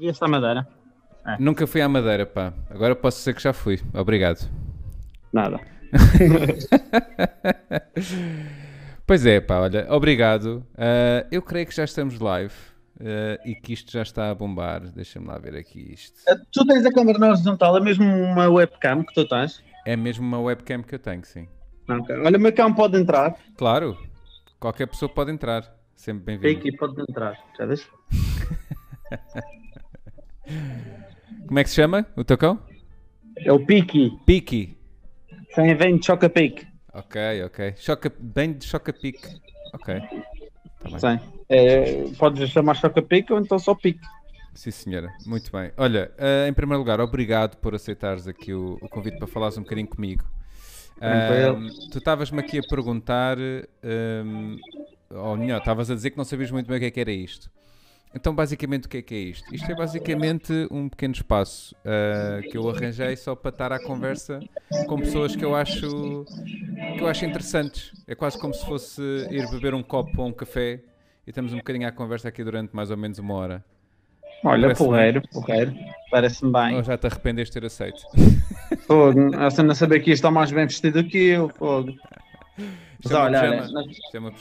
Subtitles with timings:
[0.00, 0.66] Vieste à Madeira?
[1.38, 2.54] Nunca fui à Madeira, pá.
[2.70, 3.78] Agora posso dizer que já fui.
[3.92, 4.48] Obrigado.
[5.32, 5.60] Nada.
[9.06, 10.64] Pois é, pá, olha, obrigado.
[10.78, 12.54] Ah, eu creio que já estamos live
[13.00, 14.82] ah, e que isto já está a bombar.
[14.82, 16.20] Deixa-me lá ver aqui isto.
[16.52, 19.64] Tu tens a câmera na horizontal, é mesmo uma webcam que tu tens?
[19.84, 21.48] É mesmo uma webcam que eu tenho, sim.
[21.88, 22.16] Ok.
[22.18, 23.34] Olha, o meu cão pode entrar.
[23.56, 23.98] Claro,
[24.60, 25.64] qualquer pessoa pode entrar.
[25.96, 26.60] Sempre bem-vindo.
[26.60, 27.36] Aqui pode entrar.
[27.58, 27.88] Já deixa?
[31.46, 32.58] Como é que se chama o teu cão?
[33.38, 34.18] É o Piki.
[34.26, 34.76] Piki.
[35.54, 36.66] Sem vem de Choca Pique.
[36.92, 37.74] Ok, ok.
[37.76, 39.26] Choca, bem de choca-pique.
[39.72, 40.00] Ok.
[40.80, 40.98] Tá.
[40.98, 41.20] Sim.
[41.48, 44.00] É, podes chamar Choca Pique ou então só Pique.
[44.54, 45.12] Sim, senhora.
[45.24, 45.70] Muito bem.
[45.76, 49.62] Olha, ah, em primeiro lugar, obrigado por aceitares aqui o, o convite para falares um
[49.62, 50.24] bocadinho comigo.
[51.00, 51.54] Ah,
[51.90, 54.56] tu estavas-me aqui a perguntar, ahm,
[55.10, 57.12] ou melhor, estavas a dizer que não sabias muito bem o que é que era
[57.12, 57.50] isto.
[58.14, 59.54] Então, basicamente, o que é que é isto?
[59.54, 64.40] Isto é basicamente um pequeno espaço ah, que eu arranjei só para estar à conversa
[64.88, 66.24] com pessoas que eu acho
[66.96, 67.92] que eu acho interessantes.
[68.08, 70.80] É quase como se fosse ir beber um copo ou um café
[71.24, 73.64] e estamos um bocadinho à conversa aqui durante mais ou menos uma hora.
[74.42, 75.74] Olha, Parece-me porreiro, porreiro.
[76.10, 76.76] Parece-me bem.
[76.76, 78.02] Ou já te arrependeste de ter aceito?
[78.86, 79.36] Fogo.
[79.36, 81.48] A cena saber que isto está mais bem vestido que eu.
[81.50, 81.94] Fogo.
[82.58, 83.82] É uma olha, não-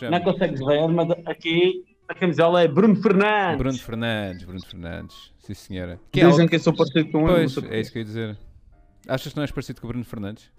[0.01, 0.09] é.
[0.09, 3.57] Não consegues ver, mas aqui a camisola é Bruno Fernandes.
[3.57, 5.31] Bruno Fernandes, Bruno Fernandes.
[5.39, 5.99] Sim, senhora.
[6.11, 7.35] Que é Dizem algo- que eu sou parecido com ele.
[7.35, 8.37] Pois, não sei é isso que eu ia dizer.
[9.07, 10.51] Achas que não és parecido com o Bruno Fernandes?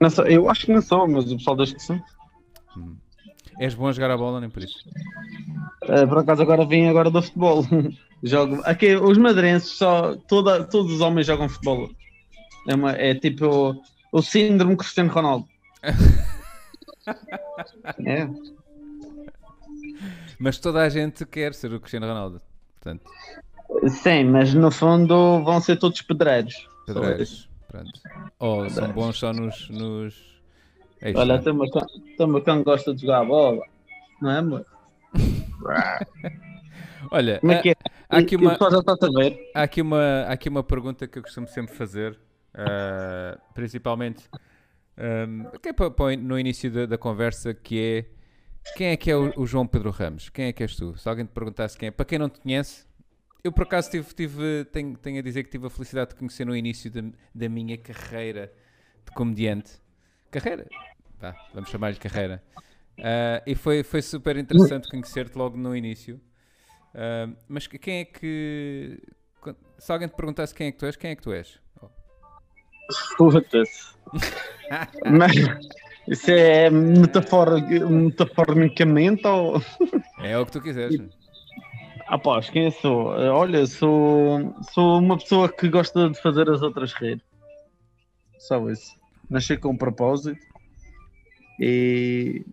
[0.00, 2.00] Não sou- eu acho que não sou, mas o pessoal diz que sim.
[3.60, 4.78] És bom a jogar a bola, nem por isso.
[5.82, 7.62] Eh, por acaso agora vim agora do futebol.
[8.22, 8.60] Jogo.
[8.64, 10.14] Aqui, os madeirenses só.
[10.28, 11.90] Toda, todos os homens jogam futebol.
[12.68, 13.82] É, uma- é tipo o,
[14.12, 15.46] o síndrome Cristiano Ronaldo.
[18.06, 18.28] é.
[20.42, 22.40] Mas toda a gente quer ser o Cristiano Ronaldo.
[22.80, 23.08] Portanto,
[24.02, 26.68] Sim, mas no fundo vão ser todos pedreiros.
[26.84, 27.48] pedreiros.
[27.68, 27.90] Pronto.
[28.40, 29.68] Ou são bons só nos.
[29.70, 30.40] nos...
[31.00, 31.44] É isto, Olha, não é?
[31.44, 31.86] tem uma cão,
[32.16, 33.62] tem uma cão que gosta de jogar a bola.
[34.20, 34.66] Não é, amor?
[37.10, 37.74] Olha, Como é que é?
[38.08, 38.56] há aqui uma-
[39.54, 42.18] há aqui uma, há aqui uma pergunta que eu costumo sempre fazer,
[42.54, 44.28] ah, principalmente
[44.96, 48.21] ahm, que é pa- pa- no início da, da conversa, que é
[48.76, 50.28] quem é que é o, o João Pedro Ramos?
[50.30, 50.96] Quem é que és tu?
[50.96, 52.86] Se alguém te perguntasse quem é, para quem não te conhece,
[53.44, 56.44] eu por acaso tive, tive- tenho, tenho a dizer que tive a felicidade de conhecer
[56.44, 57.02] no início da,
[57.34, 58.52] da minha carreira
[59.04, 59.72] de comediante.
[60.30, 60.66] Carreira?
[61.18, 62.42] Vá, vamos chamar-lhe carreira.
[62.98, 66.20] Ah, e foi, foi super interessante conhecer-te logo no início.
[66.94, 69.00] Ah, mas que- quem é que.
[69.78, 71.60] Se alguém te perguntasse quem é que tu és, quem é que tu és?
[73.16, 73.92] Puta-se.
[75.10, 75.34] Mas
[76.08, 79.62] isso é metafora, metaforicamente ou.
[80.18, 81.00] É o que tu quiseres.
[82.06, 83.06] Após, quem eu sou?
[83.06, 87.22] Olha, sou, sou uma pessoa que gosta de fazer as outras rir.
[88.38, 88.96] Só isso.
[89.30, 90.38] Nasci com um propósito
[91.58, 92.44] e,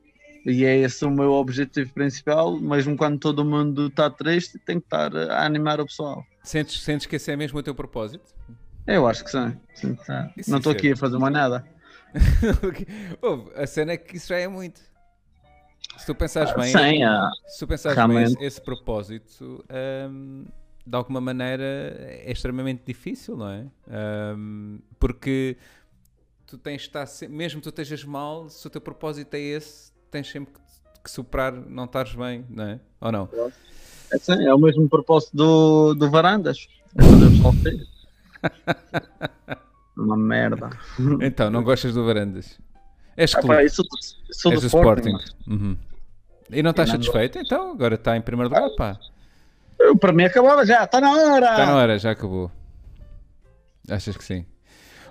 [0.46, 2.60] e é esse o meu objetivo principal.
[2.60, 6.24] Mesmo quando todo mundo está triste, tem que estar a animar o pessoal.
[6.44, 8.24] Sentes, sentes que esse é mesmo o teu propósito?
[8.88, 9.58] Eu acho que sim.
[10.48, 11.66] Não estou é aqui a fazer mais nada.
[13.22, 14.82] Ouve, a cena é que isso já é muito.
[15.98, 18.36] Se tu pensares bem, Sim, ah, se tu pensares bem, realmente.
[18.38, 19.66] esse, esse propósito
[20.10, 20.46] hum,
[20.86, 23.66] de alguma maneira é extremamente difícil, não é?
[24.36, 25.58] Hum, porque
[26.48, 29.92] tu tens de estar mesmo que tu estejas mal, se o teu propósito é esse,
[30.10, 30.60] tens sempre que,
[31.04, 32.80] que superar não estares bem, não é?
[33.02, 33.30] Ou não?
[34.12, 36.68] é, sim, é o mesmo propósito do, do Varandas.
[36.96, 37.04] É
[40.10, 40.70] Uma merda.
[41.22, 42.60] Então, não gostas do Varandas?
[43.18, 43.86] És Ah, pá, eu sou,
[44.32, 45.10] sou és do do Sporting.
[45.16, 45.52] Sporting.
[45.52, 45.78] Uhum.
[46.52, 47.38] E não estás não- satisfeito?
[47.38, 48.98] Então, agora está em primeiro lugar, pá.
[49.78, 51.52] Eu, para mim acabava já, está na hora!
[51.52, 52.52] Está na hora, já acabou.
[53.90, 54.46] Achas que sim?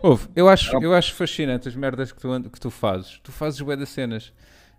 [0.03, 3.19] Ouve, eu acho, eu acho fascinante as merdas que tu, que tu fazes.
[3.23, 4.33] Tu fazes bué das cenas.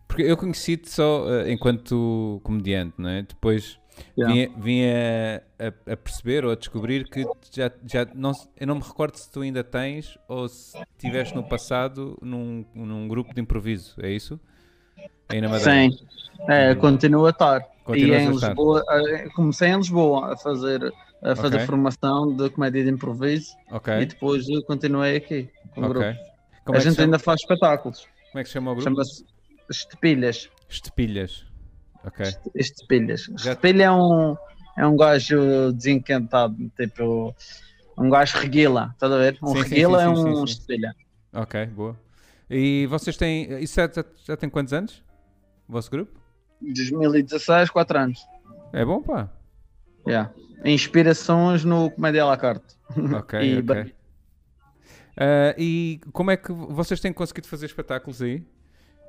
[0.07, 3.21] Porque eu conheci-te só eh, enquanto comediante, não é?
[3.23, 3.77] Depois
[4.17, 4.33] Yeah.
[4.33, 8.81] vinha, vinha a, a perceber ou a descobrir que já, já não, eu não me
[8.81, 13.95] recordo se tu ainda tens ou se estiveste no passado num, num grupo de improviso,
[14.01, 14.39] é isso?
[15.29, 15.89] Aí na Madeira.
[15.89, 15.97] Sim,
[16.47, 17.61] é, continua a estar.
[17.83, 18.31] Continuas e em a.
[18.31, 18.85] Lisboa,
[19.35, 20.93] comecei em Lisboa a fazer,
[21.23, 21.65] a fazer Ok.
[21.67, 26.05] formação de comédia de improviso e Ok, depois continuei aqui com o grupo.
[26.65, 28.89] Como a é, gente ainda faz espetáculos, como é que se chama o grupo?
[28.89, 29.25] chama-se
[29.69, 30.49] Estepilhas.
[30.67, 31.45] Estepilhas.
[32.03, 32.25] Ok.
[32.55, 33.23] Estepilhas.
[33.37, 34.35] Já- Estepilha é um,
[34.77, 37.35] é um gajo desencantado, tipo
[37.97, 39.37] um gajo reguila, estás a ver?
[39.41, 40.43] Um Sim, reguila sim, é sim, um sim, sim.
[40.53, 40.95] estepilha.
[41.33, 41.99] Ok, boa.
[42.49, 43.61] E vocês têm.
[43.61, 45.03] Isso já, já, já tem quantos anos?
[45.67, 46.19] O vosso grupo?
[46.61, 48.19] 2016, 4 anos.
[48.73, 49.29] É bom, pá.
[50.07, 50.33] Yeah.
[50.65, 52.75] Inspirações no Comédia à la carte.
[53.15, 53.93] Ok, E
[55.17, 58.43] Ah, e como é que vocês têm conseguido fazer espetáculos aí?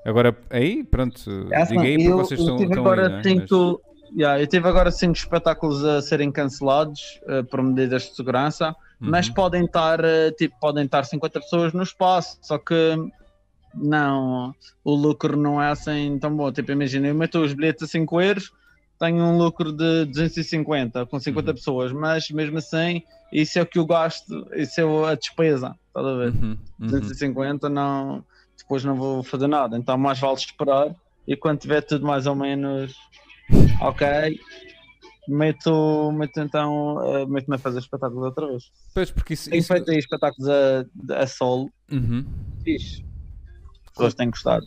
[0.05, 1.19] Agora, aí, pronto,
[1.53, 3.23] É assim, diga aí porque eu, vocês estão, estão agora aí, né?
[3.23, 3.81] cinco,
[4.17, 9.29] yeah, eu tive agora cinco espetáculos a serem cancelados eh, por medidas de segurança, mas
[9.29, 9.35] Uhum.
[9.35, 12.97] podem estar eh, tipo podem estar 50 pessoas no espaço, só que
[13.75, 14.55] não,
[14.85, 16.51] o lucro não é assim tão bom.
[16.53, 18.51] Tipo, imagina, eu meto os bilhetes a 5 euros,
[18.99, 21.55] tenho um lucro de 250 com 50 Uhum.
[21.55, 23.03] pessoas, mas mesmo assim,
[23.33, 26.33] isso é o que eu gasto, isso é a despesa, estás a ver?
[26.33, 26.87] Uhum, uhum.
[26.91, 28.25] 250 não,
[28.71, 30.95] depois não vou fazer nada, então mais vale esperar
[31.27, 32.95] e quando tiver tudo mais ou menos
[33.81, 34.39] ok,
[35.27, 38.71] meto, meto então, eh, meto-me a fazer espetáculos outra vez.
[38.95, 39.51] Pois, porque isso...
[39.51, 40.85] Tenho isso- feito aí espetáculos a,
[41.21, 42.25] a solo, Uhum.
[42.63, 43.05] fixe.
[43.87, 44.65] As pessoas têm gostado.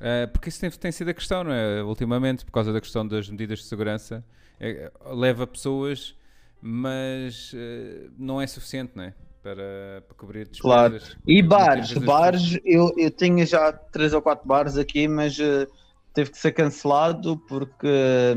[0.00, 1.80] Eh, porque isso tem, tem sido a questão, não é?
[1.84, 4.24] Ultimamente, por causa da questão das medidas de segurança,
[4.58, 6.16] eh, leva pessoas,
[6.60, 9.14] mas eh, não é suficiente, não é?
[9.42, 10.60] Para, para cobrir despesas.
[10.60, 10.98] Claro.
[11.26, 15.66] E bares, bares, eu, eu tinha já três ou quatro bares aqui, mas eh,
[16.12, 18.36] teve que ser cancelado porque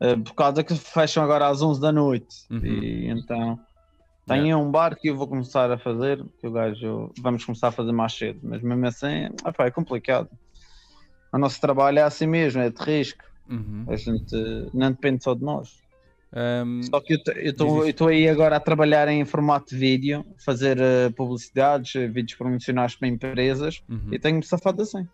[0.00, 2.36] eh, por causa que fecham agora às 11 da noite.
[2.50, 2.64] Uhum.
[2.64, 3.60] E então
[4.26, 7.72] tenho um bar que eu vou começar a fazer, que o gajo vamos começar a
[7.72, 10.30] fazer mais cedo, mas mesmo assim epá, é complicado.
[11.32, 13.24] O nosso trabalho é assim mesmo, é de risco.
[13.48, 13.84] Uhum.
[13.88, 14.34] A gente
[14.72, 15.82] não depende só de nós.
[16.32, 21.10] Ahm, Só que eu estou aí agora a trabalhar em formato de vídeo, fazer eh,
[21.10, 24.12] publicidades, eh, vídeos promocionais para empresas uhum.
[24.12, 25.08] e tenho-me safado assim.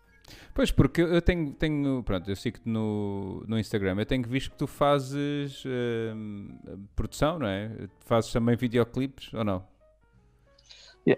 [0.53, 4.57] Pois, porque eu tenho, tenho pronto, eu sigo-te no, no Instagram, eu tenho visto que
[4.57, 6.49] tu fazes ahm,
[6.95, 7.71] produção, não é?
[8.05, 9.63] Fazes também videoclipes, ou não?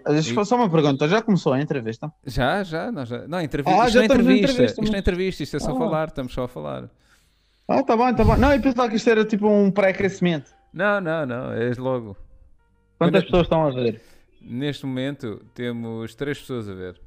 [0.06, 2.12] Deixa eu só uma pergunta, já começou a entrevista?
[2.24, 3.26] Já, já, nós já.
[3.26, 3.82] Não, entrevista.
[3.82, 4.52] Ah, isto já não é entrevista.
[4.52, 5.78] entrevista, Isto não é entrevista, isto é só Ah.
[5.78, 6.88] falar, estamos só a falar.
[7.72, 8.36] Ah, tá bem, tá bem.
[8.38, 10.52] Não, eu pensava que isto era tipo um pré-crescimento.
[10.72, 12.16] Não, não, não, é logo.
[12.98, 14.00] Quantas Quando- pessoas estão a ver?
[14.42, 17.00] Neste momento temos três pessoas a ver.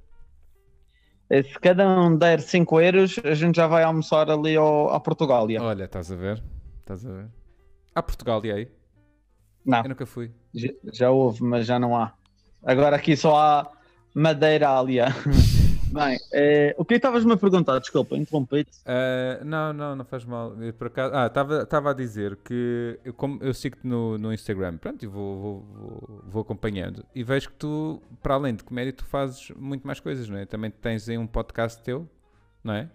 [1.30, 5.00] Eh, Se cada um der 5 euros, a gente já vai almoçar ali ao, à
[5.00, 5.62] Portugália.
[5.62, 6.42] Olha, estás a ver?
[6.80, 7.28] Estás a ver?
[7.96, 8.72] Há Portugal e aí?
[9.66, 10.32] Não, Eu nunca fui.
[10.54, 12.14] já, já houve, mas já não há.
[12.64, 13.72] Agora aqui só há
[14.14, 15.08] Madeirália.
[15.92, 17.80] Bem, eh, o que estavas-me a perguntar?
[17.80, 18.72] Desculpa, interrompi-te.
[18.86, 20.54] Ah, não, não, não faz mal.
[20.78, 25.04] Por acaso, ah, estava a dizer que eu, como eu sigo-te no, no Instagram, pronto,
[25.04, 29.06] e vou, vou, vou, vou acompanhando e vejo que tu, para além de comédia, tu
[29.06, 30.46] fazes muito mais coisas, não é?
[30.46, 32.10] Também tens aí um podcast teu,
[32.64, 32.90] não é?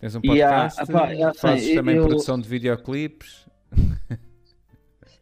[0.00, 3.46] Tens um Yeah, podcast, epá, é assim, fazes também eu- produção de videoclipes.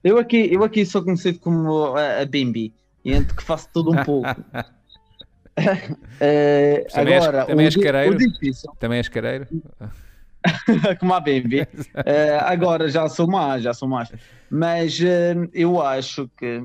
[0.04, 2.72] Eu aqui, eu aqui sou conhecido como a, a Bimbi,
[3.04, 4.28] e entre que faço tudo um pouco.
[6.20, 8.16] Eh, Também és- agora, também o, és careiro?
[8.18, 9.46] difícil, também és careiro?
[11.00, 11.66] como a Bimbi,
[12.04, 14.08] Eh, agora já sou mais, já sou mais.
[14.50, 16.64] Mas eh, eu acho que,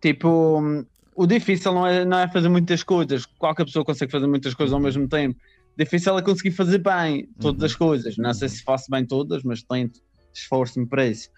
[0.00, 0.84] tipo,
[1.14, 3.24] o difícil não é, não é fazer muitas coisas.
[3.38, 5.38] Qualquer pessoa consegue fazer muitas coisas ao mesmo tempo.
[5.76, 7.66] Difícil é conseguir fazer bem todas Uhum.
[7.66, 8.16] as coisas.
[8.16, 10.00] Não sei se faço bem todas, mas tento,
[10.34, 11.28] esforço-me para isso.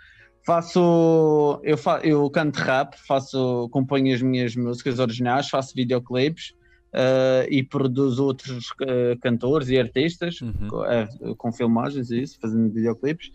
[0.47, 6.53] Faço, eu, fa, eu canto rap, faço, acompanho as minhas músicas originais, faço videoclipes
[6.97, 10.69] eh, e produzo outros eh, cantores e artistas Uhum.
[10.69, 13.33] com, eh, com filmagens e isso, fazendo videoclipes.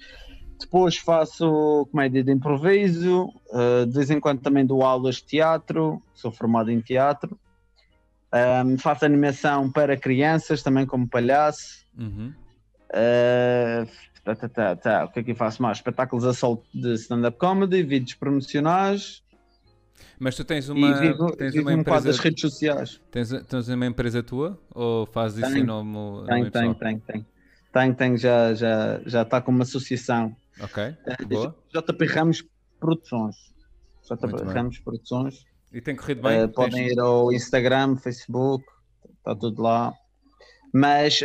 [0.57, 6.01] Depois faço comédia de improviso, eh, de vez em quando também dou aulas de teatro,
[6.13, 7.37] sou formado em teatro.
[8.31, 11.85] Ahm, faço animação para crianças também como palhaço.
[11.97, 12.33] Uhum.
[14.23, 15.05] Tá, tá, tá, tá.
[15.05, 15.77] O que é que eu faço mais?
[15.77, 19.21] Espetáculos a sol de stand-up comedy, vídeos promocionais
[20.19, 23.01] Mas tu tens uma, e vivo, tens vivo uma um bocado das empresa, redes sociais.
[23.11, 27.25] tens, tens uma empresa tua ou fazes isso em nome, Tenho, tenho, tenho, tenho.
[27.71, 30.35] Tenho, tenho, já já já está com uma associação.
[30.61, 31.55] Ok, Eh, boa.
[31.73, 32.43] JP Ramos
[32.79, 33.35] Produções.
[34.09, 34.43] JP.
[34.51, 35.45] Ramos Produções.
[35.71, 36.39] E tem corrido bem?
[36.39, 38.65] Tens- podem ir ao Instagram, Facebook,
[39.19, 39.93] está tudo lá.
[40.73, 41.19] Mas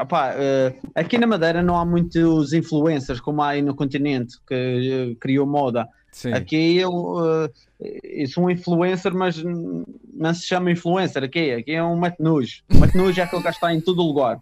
[0.00, 4.54] opá, eh, aqui na Madeira não há muitos influencers como há aí no continente que
[4.54, 5.88] eh, criou moda.
[6.10, 6.32] Sim.
[6.32, 7.50] Aqui eu,
[7.80, 11.22] eh, eu sou um influencer, mas não se chama influencer.
[11.22, 12.62] Aqui, aqui é um matenujo.
[12.70, 14.40] Um matenujo é aquele que está em todo lugar.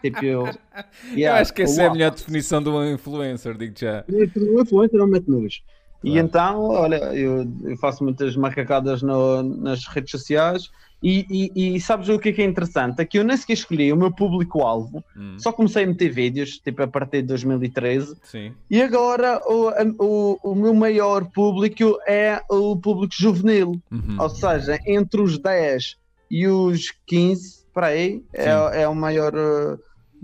[0.00, 3.74] Tipo, eu, Eu yeah, acho que essa é a melhor definição de um influencer, digo
[3.78, 4.04] já.
[4.08, 5.62] O influencer é um mete-nos.
[6.04, 6.26] E Claro.
[6.26, 10.68] então, olha, eu, eu faço muitas macacadas no- nas redes sociais
[11.02, 13.00] e, e- e sabes o que é que é interessante?
[13.00, 16.58] É que eu nem sequer escolhi o meu público-alvo, Hum, só comecei a meter vídeos,
[16.58, 18.52] tipo a partir de 2013, Sim.
[18.70, 24.16] e agora o, o, o meu maior público é o público juvenil, Uhum.
[24.18, 25.96] ou seja, entre os 10
[26.30, 29.76] e os 15, para aí, é, é o maior, a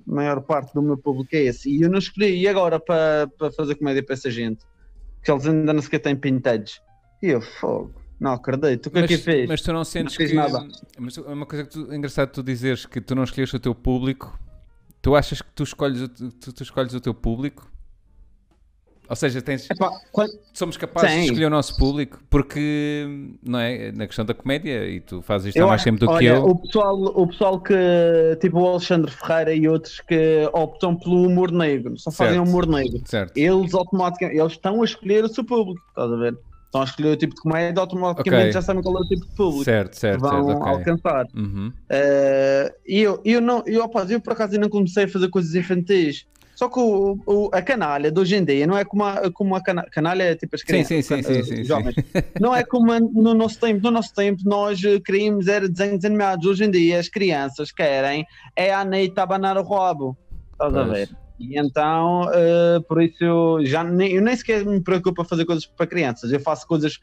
[0.06, 1.70] maior parte do meu público é esse.
[1.70, 4.60] E eu não escolhi, e agora para, para fazer comédia para essa gente,
[5.22, 6.80] que eles ainda não sequer têm pintados.
[7.22, 8.86] E eu, fogo, não acredito.
[8.86, 9.48] O que é que Mas, fez?
[9.48, 10.36] mas tu não sentes fiz que.
[10.36, 10.66] nada.
[10.98, 13.60] Mas é uma coisa que tu, é engraçado tu dizeres que tu não escolhes o
[13.60, 14.38] teu público.
[15.00, 17.70] Tu achas que tu escolhes tu, tu escolhes o teu público?
[19.08, 19.90] Ou seja, tens, Epá,
[20.52, 21.18] somos capazes Sim.
[21.20, 23.06] de escolher o nosso público porque,
[23.42, 23.90] não é?
[23.92, 26.44] Na questão da comédia, e tu fazes isto há mais tempo do que olha, eu.
[26.44, 27.74] O pessoal, o pessoal que,
[28.40, 32.48] tipo o Alexandre Ferreira e outros que optam pelo humor negro, só fazem Certo.
[32.48, 33.00] humor negro.
[33.06, 33.36] Certo.
[33.36, 36.36] Eles automaticamente, eles estão a escolher o seu público, estás a ver?
[36.66, 38.52] Estão a escolher o tipo de comédia, automaticamente Ok.
[38.52, 40.60] já sabem qual é o tipo de público Certo, que certo, vão certo.
[40.60, 40.68] ok.
[40.70, 41.24] alcançar.
[41.34, 41.72] Uhum.
[41.88, 45.54] Eh, E eu, eu não, eu, rapaz, eu por acaso ainda comecei a fazer coisas
[45.54, 46.26] infantis.
[46.58, 49.54] Só que o, o- a canalha de hoje em dia não é como a, como
[49.54, 50.88] a cana- canalha, é tipo as crianças.
[51.06, 51.94] sim, sim, sim, jovens.
[52.40, 53.80] Não é como a- no nosso tempo.
[53.80, 56.44] No nosso tempo nós queríamos era desenhos animados.
[56.46, 60.18] Hoje em dia as crianças querem é a Anitta abanar o rabo.
[60.50, 61.08] Estás a ver?
[61.38, 65.44] E então, eh, por isso eu já nem, eu nem sequer me preocupo a fazer
[65.44, 66.32] coisas para crianças.
[66.32, 66.98] Eu faço coisas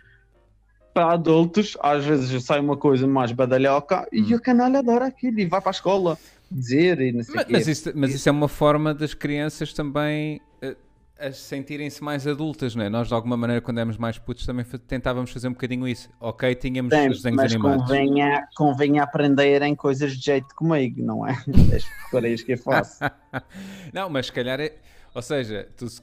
[0.94, 1.78] para adultos.
[1.82, 4.36] Às vezes sai uma coisa mais badalhoca e Hum.
[4.36, 6.18] a canalha adora aquilo e vai para a escola
[6.52, 10.42] dizer e não sei Mas, mas isso, mas isso é uma forma das crianças também
[10.62, 10.76] eh,
[11.18, 12.90] a sentirem-se mais adultas, não é?
[12.90, 16.10] Nós, de alguma maneira, quando éramos mais putos, também tentávamos fazer um bocadinho isso.
[16.20, 17.84] Ok, tínhamos Sim, os desenhos mas animados.
[17.84, 21.32] convenha, convenha aprenderem coisas de jeito comigo, não é?
[21.76, 23.00] As porcarias que eu faço.
[23.94, 24.74] Não, mas se calhar é.
[25.14, 26.02] Ou seja, tu, se,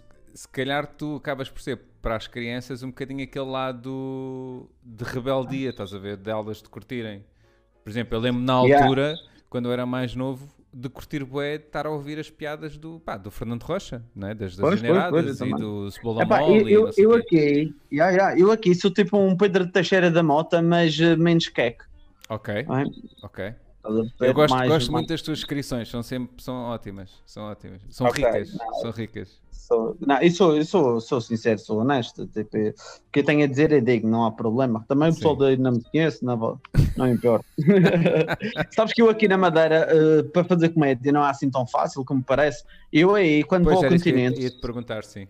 [0.50, 5.94] calhar tu acabas por ser para as crianças um bocadinho aquele lado de rebeldia, estás
[5.94, 6.16] a ver?
[6.16, 7.22] De elas de curtirem.
[7.84, 8.86] Por exemplo, eu lembro na Yeah.
[9.52, 12.98] Quando eu era mais novo, de curtir bué, de estar a ouvir as piadas do,
[13.00, 14.34] pá, do Fernando Rocha, não é?
[14.34, 16.90] Das, das Pois, pois, generadas pois, eu e do Cebola Epá, Mole eu, e eu,
[16.96, 21.16] eu aqui, yeah, yeah, eu aqui sou tipo um Pedro Teixeira da Mota, mas eh,
[21.16, 21.84] menos queque.
[22.30, 22.66] Ok, é?
[23.22, 23.54] ok.
[24.20, 28.24] Eu gosto, gosto muito das tuas descrições, são sempre são ótimas, são ótimas, são Ok,
[28.24, 28.74] ricas, não.
[28.74, 29.42] são ricas.
[29.50, 32.26] Sou, não, eu sou, eu sou, sou sincero, sou honesto.
[32.26, 32.72] Tipo, o
[33.12, 34.84] que eu tenho a dizer é digo, não há problema.
[34.86, 36.60] Também o pessoal daí não me conhece, não,
[36.96, 37.44] não importa.
[38.74, 42.04] Sabes que eu aqui na Madeira, eh, para fazer comédia, não é assim tão fácil
[42.04, 42.62] como parece.
[42.92, 45.26] Eu aí, quando Pois vou ao eu continente, ia te perguntar, sim.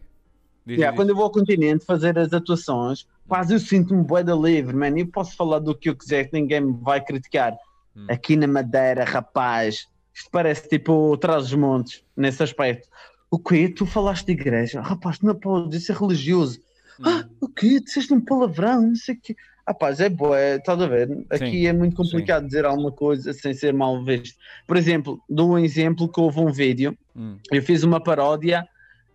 [0.65, 0.97] Diz, Yeah, diz.
[0.97, 4.97] quando eu vou ao continente fazer as atuações, quase eu sinto-me bué da livre, man.
[4.97, 7.55] Eu posso falar do que eu quiser, que ninguém me vai criticar.
[7.97, 8.07] Hum.
[8.09, 12.89] Aqui na Madeira, rapaz, isto parece tipo trás os montes, nesse aspecto.
[13.31, 13.69] O quê?
[13.69, 14.81] Tu falaste de igreja?
[14.81, 16.59] Rapaz, não podes, isso é religioso.
[17.01, 17.05] Hum.
[17.05, 17.81] Ah, o quê?
[17.81, 19.37] Disseste um palavrão, não sei o quê.
[19.67, 21.09] Rapaz, é bué, estás a ver?
[21.31, 24.37] Aqui Sim, é muito complicado dizer alguma coisa sem ser mal visto.
[24.67, 27.37] Por exemplo, dou um exemplo que houve um vídeo Hum.
[27.53, 28.67] eu fiz uma paródia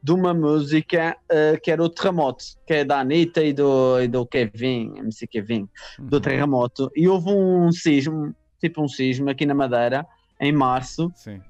[0.01, 4.07] de uma música eh, que era o Terremoto, que é da Anitta e do, e
[4.07, 5.67] do Kevin, MC Kevin,
[5.99, 6.21] do Uhum.
[6.21, 6.91] Terremoto.
[6.95, 10.05] E houve um sismo, tipo um sismo aqui na Madeira,
[10.39, 11.41] em março, Sim.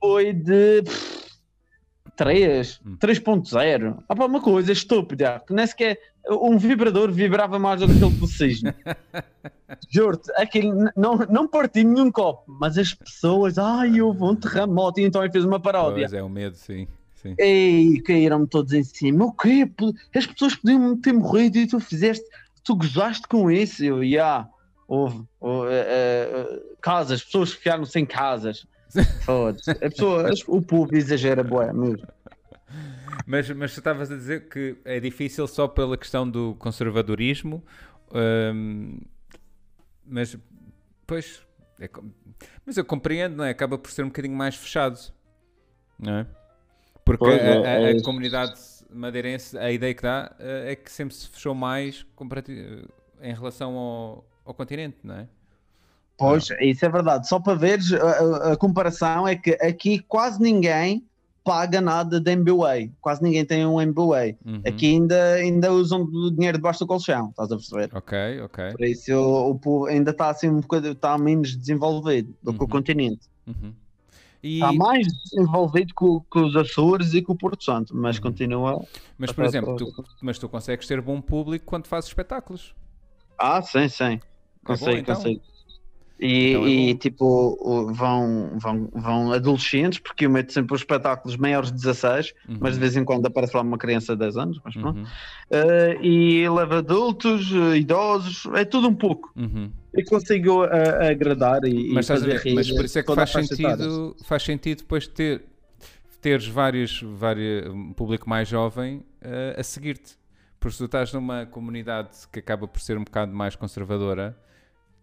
[0.00, 1.24] foi de pff,
[2.16, 2.96] 3, Hum.
[2.98, 4.02] 3.0.
[4.08, 5.98] Ah, pá, uma coisa estúpida, que nem sequer
[6.30, 8.72] um vibrador vibrava mais do que aquele do sismo.
[9.90, 15.04] Juro-te, aquilo não, não parti nenhum copo, mas as pessoas, ai, houve um terremoto, e
[15.04, 16.06] então eu fiz uma paródia.
[16.08, 16.86] Pois é, o medo, sim.
[17.14, 17.34] sim.
[17.38, 19.24] Ei, caíram-me todos em cima.
[19.24, 19.68] O quê?
[20.14, 22.24] As pessoas podiam ter morrido e tu fizeste,
[22.62, 23.84] tu gozaste com isso.
[23.84, 24.48] Eu, já,
[24.88, 25.24] houve.
[25.40, 25.86] houve, eh,
[26.50, 28.66] eh, casas, pessoas ficaram-se em casas.
[29.24, 29.70] Foda-se.
[29.70, 32.06] A pessoa, o povo exagera, boé, mesmo.
[33.26, 37.64] Mas, mas tu estavas a dizer que é difícil só pela questão do conservadorismo,
[38.52, 38.98] hum,
[40.06, 40.36] mas,
[41.06, 41.40] pois,
[41.80, 41.88] é
[42.66, 43.50] mas eu compreendo, não é?
[43.50, 44.98] Acaba por ser um bocadinho mais fechado,
[45.98, 46.26] não é?
[47.04, 48.04] Porque Pois a, é, a- é a isso.
[48.04, 48.58] comunidade
[48.90, 52.84] madeirense, a ideia que dá eh, é que sempre se fechou mais comparati-
[53.20, 55.28] em relação ao, ao continente, não é?
[56.16, 57.28] Pois, isso é verdade.
[57.28, 61.04] Só para veres, a, a- a comparação é que aqui quase ninguém
[61.42, 62.90] paga nada de MBA.
[63.00, 64.36] Quase ninguém tem um MBA.
[64.46, 64.62] Uhum.
[64.64, 67.90] Aqui ainda, ainda usam dinheiro debaixo do colchão, estás a perceber?
[67.94, 68.72] Ok, ok.
[68.72, 72.58] Por isso o, o povo ainda está assim um bocado, está menos desenvolvido do que
[72.60, 72.68] o Uhum.
[72.68, 73.28] continente.
[73.46, 73.74] Uhum.
[74.42, 78.22] E, Está mais desenvolvido com, com os Açores e com o Porto Santo, mas Uhum.
[78.22, 78.86] continua.
[79.18, 82.74] mas, por exemplo, tu, mas tu consegues ter bom público quando fazes espetáculos.
[83.38, 84.20] Ah, sim, sim.
[84.64, 85.14] Consigo, então.
[85.14, 85.40] consigo.
[86.20, 91.36] E, Então é e, tipo, vão, vão, vão adolescentes, porque eu meto sempre os espetáculos
[91.36, 92.58] maiores de 16, Uhum.
[92.60, 95.00] mas de vez em quando aparece lá uma criança de 10 anos, mas pronto.
[95.00, 95.06] Uhum.
[95.50, 99.32] Eh, e leva adultos, eh, idosos, é tudo um pouco.
[99.36, 99.70] Uhum.
[99.92, 103.30] E consigo eh, agradar e, Mas, e fazer rir mas por isso é que faz
[103.30, 105.44] sentido, faz sentido depois ter,
[106.20, 110.16] teres vários, vários, um público mais jovem eh, a seguir-te.
[110.60, 114.34] Porque se tu estás numa comunidade que acaba por ser um bocado mais conservadora,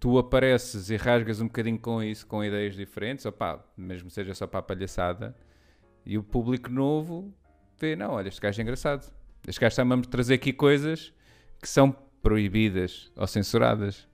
[0.01, 4.47] tu apareces e rasgas um bocadinho com isso, com ideias diferentes, opá, mesmo seja só
[4.47, 5.35] para a palhaçada,
[6.03, 7.31] E o público novo
[7.79, 9.13] vê, não, olha, este gajo é engraçado.
[9.47, 11.13] Este gajo está-me a trazer aqui coisas
[11.61, 14.07] que são proibidas ou censuradas.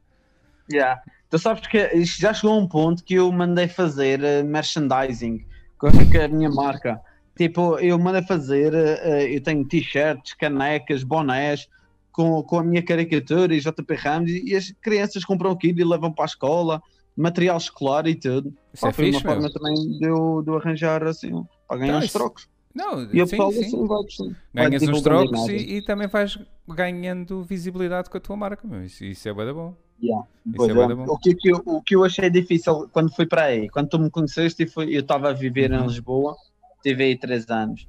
[0.69, 1.01] Yeah.
[1.29, 5.45] Tu sabes que já chegou a um ponto que eu mandei fazer uh, merchandising
[5.77, 6.99] com a minha marca.
[7.37, 11.69] Tipo, eu mandei fazer, uh, eu tenho t-shirts, canecas, bonés
[12.17, 16.11] com, com a minha caricatura e JP Ramos e, as crianças compram aquilo e levam
[16.11, 16.81] para a escola,
[17.15, 18.51] material escolar e tudo.
[18.73, 21.77] Isso Pá, é foi fixe, uma forma também de eu, de eu arranjar assim, para
[21.77, 22.49] ganhar Não, uns isso- trocos.
[22.73, 23.59] Não, E o pessoal sim.
[23.65, 28.19] assim vai, sim, vai Ganhas uns trocos e, e também vais ganhando visibilidade com a
[28.19, 28.67] tua marca.
[28.67, 28.83] Meu.
[28.83, 29.75] Isso, isso é bué da bom.
[30.01, 30.95] Yeah, Isso é é.
[30.95, 31.05] bom.
[31.07, 33.97] O, que, que eu, o que eu achei difícil quando fui para aí, quando tu
[33.99, 35.83] me conheceste, e foi- eu estava a viver Uhum.
[35.83, 36.35] em Lisboa,
[36.83, 37.85] tive aí três anos.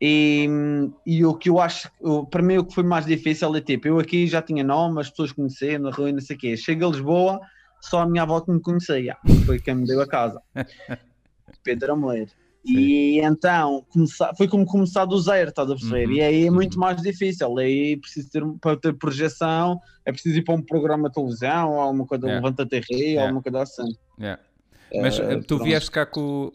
[0.00, 0.46] E,
[1.06, 1.90] e o que eu acho,
[2.30, 5.08] para mim, o que foi mais difícil é tipo, eu aqui já tinha nome, as
[5.10, 6.56] pessoas conheciam na rua e não sei o quê.
[6.56, 7.40] Chego a Lisboa,
[7.80, 10.40] só a minha avó que me conhecia, foi quem me deu a casa.
[11.64, 12.30] Pedro Amoeiro.
[12.68, 13.86] E então
[14.36, 16.06] foi como começar do zero, estás a perceber?
[16.08, 16.80] Uhum, E aí é muito uhum.
[16.80, 17.56] mais difícil.
[17.58, 21.80] Aí preciso ter, para ter projeção, é preciso ir para um programa de televisão, ou
[21.80, 22.44] alguma coisa, Yeah.
[22.44, 23.22] levanta TR, Yeah.
[23.22, 23.96] alguma coisa assim.
[24.18, 24.42] Yeah.
[25.00, 25.64] Mas Eh, eh, tu pronto.
[25.64, 26.50] vieste cá com.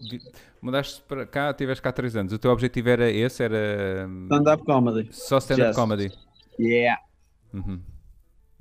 [0.62, 2.34] Mudaste para cá, tiveste cá há 3 anos.
[2.34, 3.44] O teu objetivo era esse?
[3.44, 5.10] Era hum, Stand-up comedy.
[5.12, 6.12] só stand-up comedy?
[6.60, 7.02] Yeah.
[7.54, 7.82] Uhum.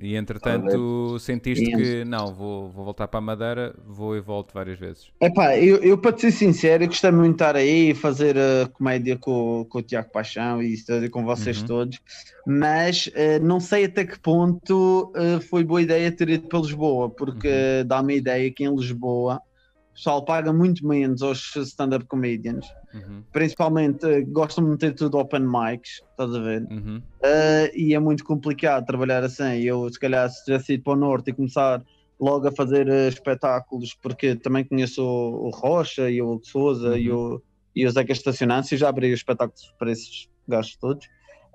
[0.02, 4.78] E entretanto sentiste que não, vou, vou voltar para a Madeira, vou e volto várias
[4.78, 5.11] vezes.
[5.21, 8.35] Epá, eu, eu para te ser sincero, eu gostei muito de estar aí e fazer
[8.35, 10.75] eh, comédia com, com o Tiago Paixão e
[11.11, 11.66] com vocês Uhum.
[11.66, 11.99] todos,
[12.47, 17.11] mas eh, não sei até que ponto eh, foi boa ideia ter ido para Lisboa,
[17.11, 17.87] porque Uhum.
[17.87, 19.42] dá-me a ideia que em Lisboa
[20.00, 23.23] pessoal paga muito menos aos stand-up comedians, Uhum.
[23.33, 26.62] principalmente eh, gostam de meter tudo open mics, estás a ver?
[26.71, 27.02] Uhum.
[27.23, 29.61] Uh, e é muito complicado trabalhar assim.
[29.61, 31.83] Eu, se calhar, se tivesse ido para o Norte e começar
[32.19, 37.11] logo a fazer uh, espetáculos, porque também conheço o, o Rocha e o Souza e,
[37.12, 37.40] o,
[37.76, 41.07] e o Zeca Estacionantes, e já abri os espetáculos para esses gajos todos.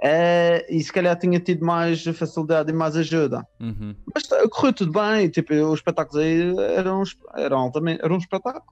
[0.04, 3.46] Uh, e se calhar tinha tido mais facilidade e mais ajuda.
[3.60, 3.96] Uhum.
[4.14, 5.30] Mas tá, correu tudo bem.
[5.30, 7.02] Tipo, os espetáculos aí eram,
[7.36, 8.64] eram, altamente, eram um espetáculo.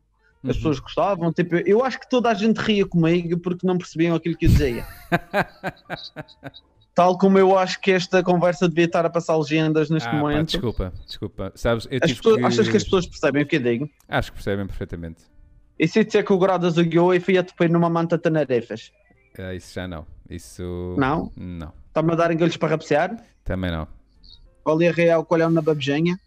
[0.44, 0.56] As Uhum.
[0.56, 1.32] pessoas gostavam.
[1.32, 4.50] Tipo, eu acho que toda a gente ria comigo porque não percebiam aquilo que eu
[4.50, 4.86] dizia.
[6.96, 10.18] Tal como eu acho que esta conversa devia estar a passar legendas neste Ah, pá,
[10.18, 10.50] momento.
[10.52, 11.52] desculpa, desculpa.
[11.56, 13.90] Sabes, eu pessoas- que- Achas que as pessoas percebem o que eu digo?
[14.08, 15.24] Acho que percebem perfeitamente.
[15.80, 18.22] E se eu disser que o Gradas guiou e fui a topar numa manta de
[18.24, 18.92] Teneriffas?
[19.38, 20.06] Ah, isso já não.
[20.30, 20.96] Isso.
[20.98, 21.32] Não?
[21.36, 21.74] Não.
[21.88, 23.24] Está-me a dar engalhos para rapear?
[23.44, 23.88] Também não.
[24.66, 26.18] Ali a real colhão na babejinha?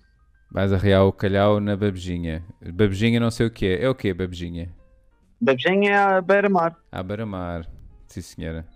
[0.51, 2.45] Vais arrear o calhau na babejinha.
[2.61, 3.85] Babejinha não sei o que é.
[3.85, 4.71] É o que babejinha?
[5.41, 6.77] Babejinha é a beira-mar.
[6.91, 7.67] À beira-mar.
[8.07, 8.67] Sim, senhora.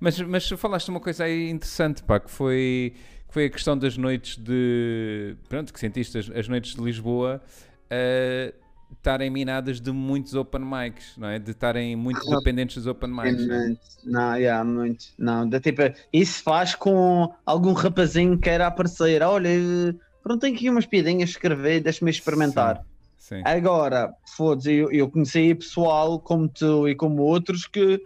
[0.00, 2.94] Mas, mas falaste uma coisa aí interessante, pá, que foi,
[3.28, 5.36] que foi a questão das noites de.
[5.48, 7.40] Pronto, que sentiste as, as noites de Lisboa
[7.88, 8.54] eh,
[8.96, 11.38] estarem minadas de muitos open mics, não é?
[11.38, 13.46] De estarem muito Ah, dependentes dos open mics.
[13.46, 13.76] não é?
[14.04, 15.06] Não, yeah, muito.
[15.18, 19.22] Não, da, tipo, isso faz com algum rapazinho que queira aparecer.
[19.22, 19.50] Olha,
[20.22, 22.82] pronto, tenho aqui umas piadinhas a escrever, deixa-me experimentar.
[23.16, 23.36] Sim.
[23.36, 23.42] sim.
[23.44, 28.00] Agora, foda-se, eu, eu conheci pessoal como tu e como outros que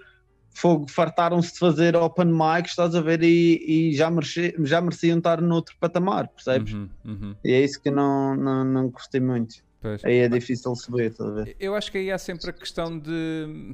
[0.57, 5.19] fogo, fartaram-se de fazer open mics, estás a ver, e, e já, mereci, já mereciam
[5.19, 6.73] estar noutro patamar, percebes?
[6.73, 7.37] Uhum, uhum.
[7.45, 9.66] E é isso que não, não, não gostei muito.
[9.87, 10.05] Pois.
[10.05, 11.57] Aí é difícil subir, estás a ver?
[11.61, 13.73] Eu acho que aí há sempre a questão de,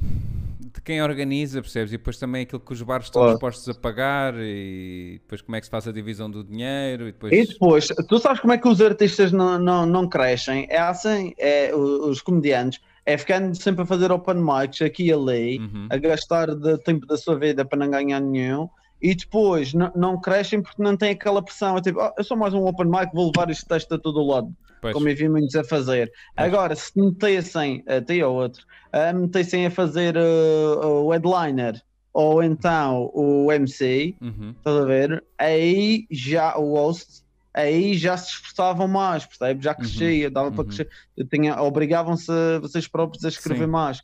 [0.75, 1.91] de quem organiza, percebes?
[1.91, 3.35] E depois também aquilo que os bares estão Claro.
[3.35, 7.13] dispostos a pagar e depois como é que se faz a divisão do dinheiro e
[7.13, 7.33] depois...
[7.33, 10.67] E depois, tu sabes como é que os artistas não, não, não crescem?
[10.69, 15.59] É assim, é, os comediantes, é ficando sempre a fazer open mics aqui e ali,
[15.61, 15.87] Uhum.
[15.89, 18.69] a gastar de tempo da sua vida para não ganhar nenhum,
[19.03, 21.77] e depois não, crescem porque não têm aquela pressão.
[21.77, 24.25] É tipo, "Ah, eu sou mais um open mic, vou levar este texto a todo
[24.25, 24.95] lado, Pois.
[24.95, 26.13] como eu vi muitos a fazer.
[26.37, 33.11] Agora, se metessem, até ou outro, a metessem a fazer uh, o headliner ou então
[33.15, 34.55] o MC, Uhum.
[34.57, 35.25] estás a ver?
[35.39, 37.23] Aí já o host,
[37.55, 39.65] aí já se esforçavam mais, percebes?
[39.65, 40.67] Já crescia, dava para uhum.
[40.67, 40.89] crescer.
[41.17, 43.71] Eu tinha, obrigavam-se vocês próprios a escrever Sim.
[43.71, 44.01] mais.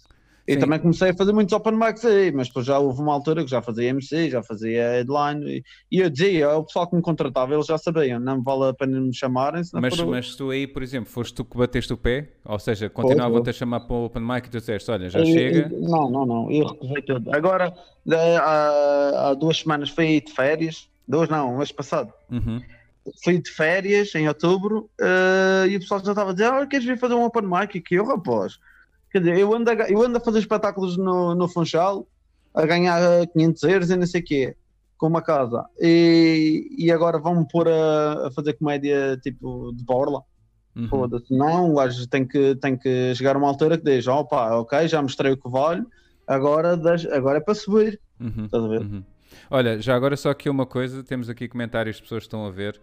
[0.49, 0.61] E Sim.
[0.61, 3.51] também comecei a fazer muitos open mics aí, mas depois já houve uma altura que
[3.51, 7.53] já fazia MC, já fazia headline, e, e eu dizia, o pessoal que me contratava,
[7.53, 10.67] eles já sabiam, não vale a pena me chamarem, Mas, for o- mas tu aí,
[10.67, 12.33] por exemplo, foste tu que bateste o pé?
[12.47, 15.27] Ou seja, continuavam-te a chamar para o open mic e tu disseste, olha, já Eu-
[15.27, 15.69] chega...
[15.71, 17.31] eu- não, não, não, eu recusei tudo.
[17.31, 17.71] Agora,
[18.41, 22.11] há, há duas semanas fui de férias, duas não, um mês passado.
[22.31, 22.61] Uhum.
[23.23, 26.87] fui de férias em outubro eh, e o pessoal já estava a dizer: ah, queres
[26.87, 27.95] vir fazer um open mic aqui?
[27.95, 28.55] Eu, rapaz,
[29.11, 32.07] quer dizer, eu ando a, eu ando a fazer espetáculos no, no Funchal
[32.55, 34.57] a ganhar eh, 500 euros e não sei o quê,
[34.97, 40.23] com uma casa, e, e agora vão-me pôr a, a fazer comédia tipo de borla.
[40.75, 40.89] Uhum.
[40.89, 44.57] Foda-se, não, o gajo tem que, tem que chegar a uma altura que diz: opa,
[44.57, 45.85] ok, já mostrei o que vale,
[46.27, 46.79] agora,
[47.13, 48.01] agora é para subir.
[48.21, 48.81] Uhum, Estás a ver?
[48.81, 49.03] uhum.
[49.51, 52.51] Olha, já agora só aqui uma coisa, temos aqui comentários de pessoas que estão a
[52.51, 52.81] ver.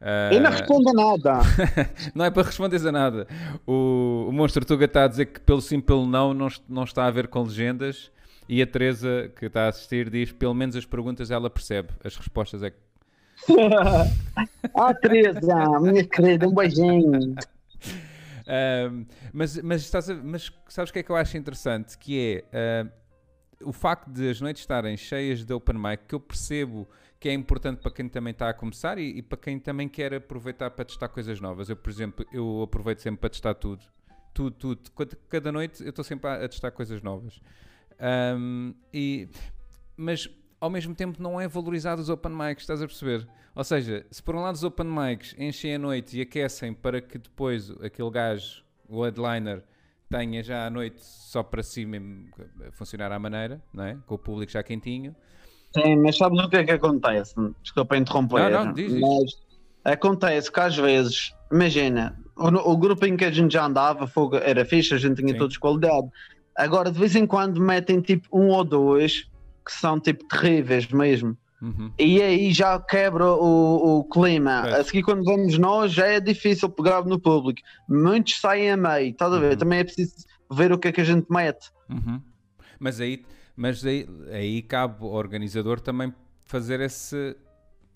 [0.00, 1.40] Ah, Eu não respondo a nada.
[2.14, 3.26] não é para responderes a nada.
[3.66, 7.06] O, o Monstro Tuga está a dizer que pelo sim, pelo não, não, não está
[7.06, 8.10] a ver com legendas.
[8.48, 11.88] E a Teresa, que está a assistir, diz pelo menos as perguntas ela percebe.
[12.02, 12.76] As respostas é que.
[14.74, 17.34] ah, Teresa, minha querida, um beijinho.
[18.50, 21.98] Ahm, mas, mas, estás a- mas sabes o que é que eu acho interessante?
[21.98, 22.88] Que é ahm,
[23.62, 26.88] o facto de as noites estarem cheias de open mic, que eu percebo
[27.20, 30.14] que é importante para quem também está a começar e, e para quem também quer
[30.14, 31.68] aproveitar para testar coisas novas.
[31.68, 33.82] Eu, por exemplo, eu aproveito sempre para testar tudo.
[34.32, 35.16] Tudo, tudo.
[35.28, 37.40] Cada, noite eu estou sempre a, testar coisas novas.
[37.98, 39.28] Ahm, e,
[39.96, 43.28] mas ao mesmo tempo não é valorizado os open mics, estás a perceber?
[43.54, 47.00] Ou seja, se por um lado os open mics enchem a noite e aquecem para
[47.00, 49.64] que depois aquele gajo, o headliner,
[50.08, 52.30] tenha já a noite só para si mesmo
[52.70, 53.98] funcionar à maneira, não é?
[54.06, 55.14] Com o público já quentinho.
[55.72, 57.34] Sim, mas sabes o que é que acontece?
[57.62, 58.50] Desculpa interromper.
[58.50, 59.00] Não, não, diz, diz.
[59.00, 59.32] Mas
[59.84, 64.36] acontece que às vezes, imagina, o, o grupo em que a gente já andava fogo,
[64.36, 65.38] era fixe, a gente tinha Sim.
[65.38, 66.08] todos qualidade.
[66.56, 69.28] Agora, de vez em quando, metem tipo um ou dois
[69.64, 71.36] que são tipo terríveis mesmo.
[71.60, 71.92] Uhum.
[71.98, 74.62] E aí já quebra o, o clima.
[74.62, 74.74] Pois.
[74.74, 77.60] A seguir, quando vamos nós, já é difícil pegar no público.
[77.88, 79.52] Muitos saem a meio, estás a ver?
[79.52, 79.58] Uhum.
[79.58, 80.14] Também é preciso
[80.50, 81.70] ver o que é que a gente mete.
[81.90, 82.20] Uhum.
[82.78, 83.24] Mas, aí,
[83.58, 87.36] mas aí, aí cabe ao organizador também fazer esse,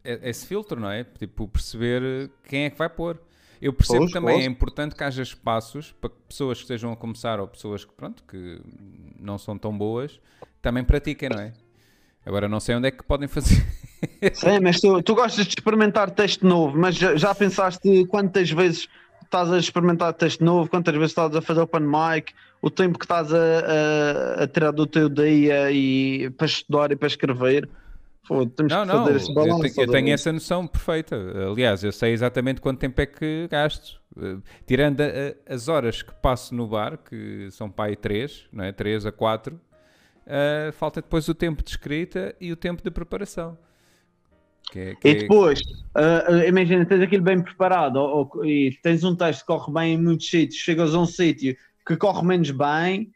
[0.04, 1.04] esse filtro, não é?
[1.04, 3.22] Tipo, perceber quem é que vai pôr.
[3.60, 4.44] Eu percebo Pois, também, pois.
[4.44, 7.92] é importante que haja espaços para que pessoas que estejam a começar ou pessoas que,
[7.92, 8.60] pronto, que
[9.20, 10.20] não são tão boas,
[10.60, 11.52] também pratiquem, não é?
[12.26, 13.64] Agora não sei onde é que podem fazer.
[14.34, 18.88] Sim, mas tu, tu gostas de experimentar texto novo, mas já, já pensaste quantas vezes
[19.32, 23.06] estás a experimentar texto novo, quantas vezes estás a fazer open mic, o tempo que
[23.06, 27.66] estás a, a, a tirar do teu dia e para estudar e para escrever?
[28.28, 29.62] Pô, temos Não, que não, fazer esse eu balanço.
[29.62, 31.16] tenho, eu estás a tenho essa noção perfeita.
[31.50, 34.00] Aliás, eu sei exatamente quanto tempo é que gasto.
[34.16, 38.62] Eh, Tirando a- a- as horas que passo no bar, que são aí 3, não
[38.64, 38.70] é?
[38.70, 39.58] 3 a 4,
[40.74, 43.58] falta depois o tempo de escrita e o tempo de preparação.
[44.72, 45.60] Que é- que E é- depois,
[45.94, 49.94] ah, imagina, tens aquilo bem preparado ou, ou- e tens um texto que corre bem
[49.94, 51.54] em muitos sítios, chegas a um sítio
[51.86, 53.10] que corre menos bem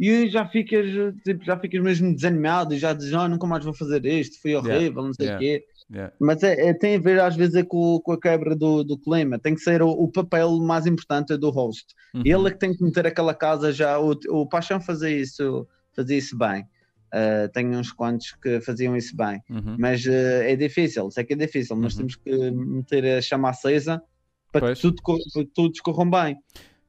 [0.00, 0.86] e já ficas,
[1.22, 4.54] tipo, já ficas mesmo desanimado e já dizes, ah, nunca mais vou fazer isto, foi
[4.54, 5.38] horrível, não sei o yeah.
[5.38, 5.64] quê.
[5.92, 6.14] Yeah.
[6.18, 8.96] Mas é, é- tem a ver às vezes é com, com a quebra do, do
[8.96, 11.84] clima, tem que ser o, o papel mais importante do host.
[12.14, 12.22] Uhum.
[12.24, 16.16] Ele é que tem que meter aquela casa já, o, o Paixão fazia isso, fazia
[16.16, 16.64] isso bem.
[17.12, 19.42] Ah, tenho uns quantos que faziam isso bem.
[19.50, 19.76] Uhum.
[19.78, 21.98] Mas eh, é difícil, sei que é difícil, mas Uhum.
[21.98, 24.02] temos que meter a chama acesa
[24.50, 24.78] para Pois.
[24.78, 26.36] que tudo, co- para que tudo corram bem.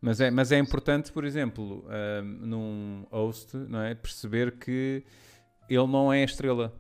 [0.02, 3.94] Mas é, mas é importante, por exemplo, ahm, num host, não é?
[3.96, 5.04] Perceber que
[5.70, 6.74] ele não é a estrela,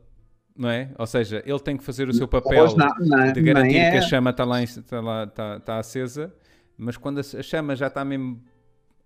[0.55, 0.91] não é?
[0.97, 3.95] Ou seja, ele tem que fazer o seu papel não, não, de garantir nem que
[3.95, 3.99] é.
[3.99, 6.33] a chama está lá, está lá está, está acesa,
[6.77, 8.41] mas quando a, chama já está mesmo,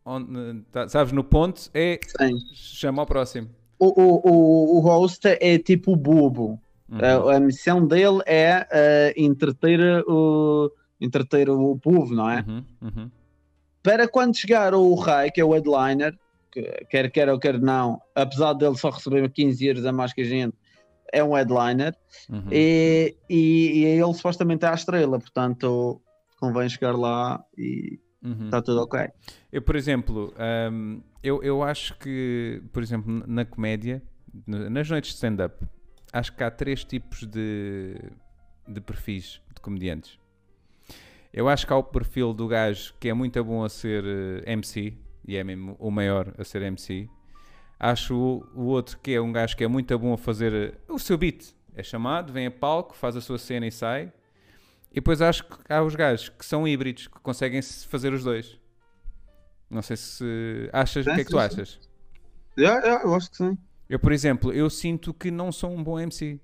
[0.05, 2.39] on- tá- sabes, no ponto, é Sim.
[2.53, 3.49] chama ao próximo.
[3.79, 6.59] O, o, o, o host é tipo o bobo.
[6.89, 6.99] Uhum.
[6.99, 12.43] A, a missão dele é eh, entreter, o, entreter o povo, não é?
[12.47, 13.11] Uhum, uhum.
[13.83, 16.17] Para quando chegar o rei, que é o headliner,
[16.51, 20.21] que, quer quer ou quer não, apesar dele só receber 15 euros a mais que
[20.21, 20.55] a gente,
[21.11, 21.95] é um headliner.
[22.29, 22.47] Uhum.
[22.51, 26.01] E, e, e ele supostamente é a estrela, portanto
[26.39, 28.45] convém chegar lá e Uhum.
[28.45, 28.99] está tudo ok.
[29.51, 30.33] Eu, por exemplo,
[30.71, 34.01] hum, eu, eu acho que, por exemplo, na comédia,
[34.45, 35.65] nas noites de stand-up,
[36.13, 37.95] acho que há três tipos de,
[38.67, 40.17] de perfis de comediantes.
[41.33, 44.53] Eu acho que há o perfil do gajo que é muito bom a ser eh,
[44.53, 47.09] MC, e é mesmo o maior a ser MC.
[47.77, 50.73] Acho o, o outro que é um gajo que é muito bom a fazer eh,
[50.87, 51.53] o seu beat.
[51.75, 54.11] É chamado, vem a palco, faz a sua cena e sai.
[54.91, 58.23] E depois acho que há os gajos que são híbridos, que conseguem se fazer os
[58.23, 58.57] dois.
[59.69, 61.79] Não sei se achas, o que é que tu achas?
[62.57, 63.57] Já, já, eu acho que sim.
[63.89, 66.39] Eu, por exemplo, eu sinto que não sou um bom MC.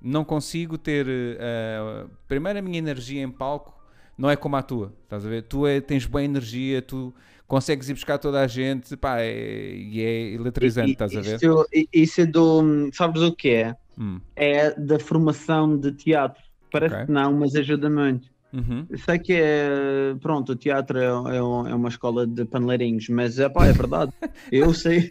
[0.00, 1.06] Não consigo ter.
[1.08, 3.76] eh, primeiro, a minha energia em palco
[4.16, 4.92] não é como a tua.
[5.04, 5.42] Estás a ver?
[5.42, 7.12] Tu é- tens boa energia, tu
[7.46, 11.36] consegues ir buscar toda a gente, pá, é- e é eletrizante, estás a ver?
[11.36, 12.90] Isso, isso é do.
[12.92, 13.74] Sabes o que é?
[13.98, 16.42] Hum, É da formação de teatro.
[16.70, 17.06] Parece Ok.
[17.06, 18.28] que não, mas ajuda muito.
[18.52, 18.86] Uhum.
[19.04, 20.14] Sei que é.
[20.20, 24.12] Pronto, o teatro é, é é uma escola de paneleirinhos, mas é, pá, é verdade.
[24.52, 25.10] Eu sei.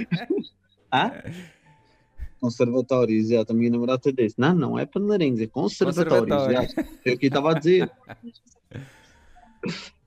[0.90, 1.12] ah?
[2.40, 4.36] Conservatórios, já, a minha namorada disse.
[4.38, 6.28] Não, não é paneleirinhos, é conservatórios.
[6.28, 6.88] Conservatório.
[7.04, 7.90] Eu estava a dizer.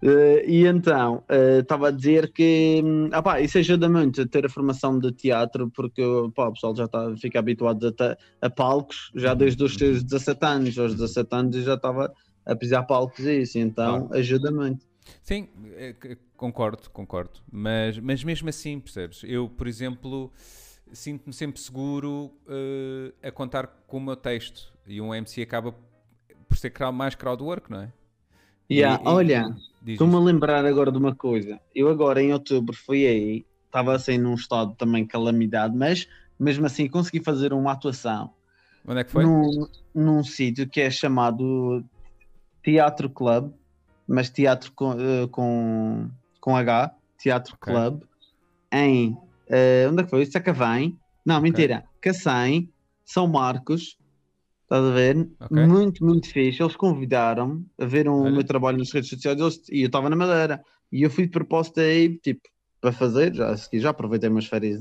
[0.04, 1.24] Uh, e então,
[1.60, 5.70] estava uh, a dizer que ah isso ajuda muito a ter a formação de teatro,
[5.70, 6.02] porque
[6.34, 10.44] pá, o pessoal já está, fica habituado a, a, palcos, já desde os seus 17
[10.44, 12.12] anos, aos 17 anos já estava
[12.46, 14.86] a pisar palcos e isso, então ajuda muito.
[15.24, 15.96] Sim, é
[16.36, 19.24] concordo, concordo, mas, mas mesmo assim, percebes?
[19.24, 20.32] Eu, por exemplo,
[20.92, 25.76] sinto-me sempre seguro uh, a contar com o meu texto e um MC acaba
[26.48, 27.94] por ser mais crowdwork, não é?
[28.72, 31.60] Yeah, e, olha, estou-me a lembrar agora de uma coisa.
[31.76, 36.08] Eu agora em outubro fui aí, estava assim num estado também calamidade, mas
[36.40, 38.34] mesmo assim consegui fazer uma atuação.
[38.88, 39.24] Onde é que foi?
[39.24, 41.84] Num, num sítio que é chamado
[42.64, 43.52] Teatro Club,
[44.08, 47.74] mas teatro com, uh, com, com H, Teatro okay.
[47.74, 48.04] Club,
[48.72, 50.26] em uh, onde é que foi?
[50.26, 51.50] Sacavém, não, okay.
[51.50, 52.70] mentira, Cacém,
[53.06, 53.98] São Marcos,
[54.72, 55.30] Estás a ver?
[55.38, 55.66] Okay.
[55.68, 56.64] Muito, muito fixe.
[56.64, 60.16] Eles convidaram-me a ver o meu trabalho nas redes sociais eles, e eu estava na
[60.16, 60.64] Madeira.
[60.90, 62.40] E eu fui de proposta aí, tipo,
[62.80, 64.80] para fazer, já, já aproveitei umas férias,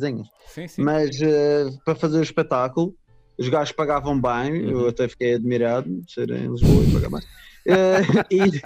[0.78, 2.94] mas uh, para fazer o espetáculo,
[3.36, 4.70] os gajos pagavam bem, uhum.
[4.70, 7.26] eu até fiquei admirado de ser em Lisboa e pagar mais.
[7.66, 8.60] Uh, e,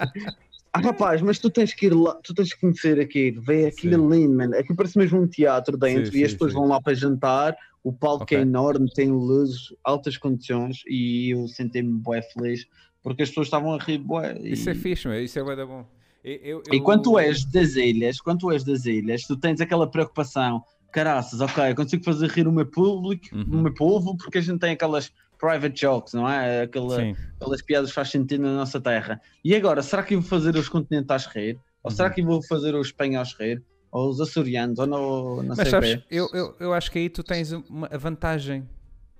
[0.73, 4.05] ah, rapaz, mas tu tens que ir lá, tu tens que conhecer aquilo, ver aquilo
[4.05, 4.55] ali, mano.
[4.55, 7.55] Aquilo parece mesmo um teatro dentro sim, e as pessoas vão lá para jantar
[7.85, 8.39] o palco okay.
[8.39, 12.65] é enorme, tem luzes, altas condições e eu senti-me bué feliz
[13.03, 14.35] porque as pessoas estavam a rir bué.
[14.41, 14.53] E...
[14.53, 15.23] Isso é fixe, meu.
[15.23, 15.85] isso é bué da bom.
[16.23, 19.61] Eu, eu, e quando tu és das ilhas, quando tu és das ilhas, tu tens
[19.61, 23.59] aquela preocupação, caraças, ok, consigo fazer rir o meu público, uhum.
[23.59, 25.13] o meu povo, porque a gente tem aquelas
[25.45, 26.61] private jokes, não é?
[26.61, 27.01] Aquela,
[27.35, 29.21] aquelas piadas faz sentido na nossa terra.
[29.43, 31.59] E agora, será que eu vou fazer os continentais rir?
[31.83, 31.95] Ou uhum.
[31.95, 33.61] será que eu vou fazer os espanhóis rir?
[33.95, 37.23] ou os açorianos, ou no, não Mas sabes, eu, eu, eu acho que aí tu
[37.23, 38.67] tens uma vantagem.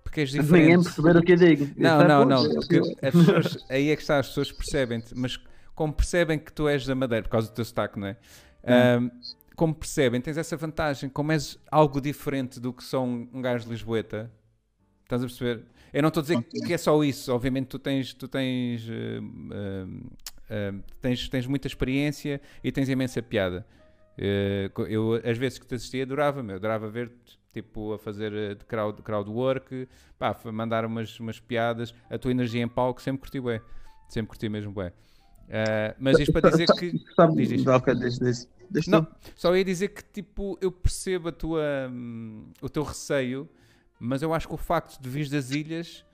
[0.03, 0.63] Porque és diferente.
[0.63, 1.69] Ninguém perceber o que eu digo.
[1.77, 2.43] Não, é não, não.
[2.99, 5.39] Pessoas, aí é que está, as pessoas percebem-te, mas
[5.73, 8.17] como percebem que tu és da Madeira, por causa do teu sotaque, não é?
[8.67, 9.05] Hum.
[9.05, 9.11] Um,
[9.55, 13.63] como percebem, tens essa vantagem, como és algo diferente do que só um, um gajo
[13.63, 14.29] de Lisboeta,
[15.03, 15.63] estás a perceber?
[15.95, 19.23] Eu não estou a dizer que é só isso, obviamente tu tens, tu tens, uh,
[19.23, 23.65] uh, uh, tens, tens muita experiência e tens imensa piada.
[24.17, 29.01] Eh, eu, às vezes que te assistia, adorava-me, adorava ver-te tipo, a fazer de crowd,
[29.01, 29.87] crowd work,
[30.19, 33.61] pá, mandar umas, umas piadas, a tua energia em palco, sempre curti bem,
[34.09, 34.87] sempre curti mesmo bem.
[34.87, 36.91] Uh, mas isto para dizer que.
[37.35, 37.51] Diz
[38.79, 38.91] isto.
[38.91, 43.47] Não, só ia dizer que tipo, eu percebo a tua, um, o teu receio,
[43.99, 46.05] mas eu acho que o facto de vir das ilhas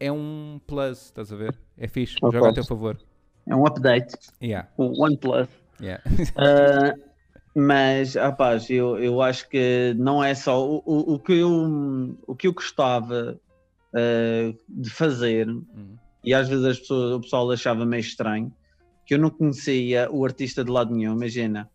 [0.00, 1.58] é um plus, estás a ver?
[1.76, 2.38] É fixe, okay.
[2.38, 2.98] joga a teu favor.
[3.46, 4.14] É um update.
[4.42, 4.68] Yeah.
[4.78, 5.48] Um one plus.
[5.80, 6.02] Yeah.
[6.06, 7.08] uh,
[7.54, 12.36] Mas, rapaz, eu, eu acho que não é só o, o, o que, eu, o
[12.36, 13.36] que eu gostava
[13.92, 15.96] uh, de fazer, uhum.
[16.22, 18.52] e às vezes as pessoas, o pessoal achava meio estranho,
[19.04, 21.68] que eu não conhecia o artista de lado nenhum, imagina.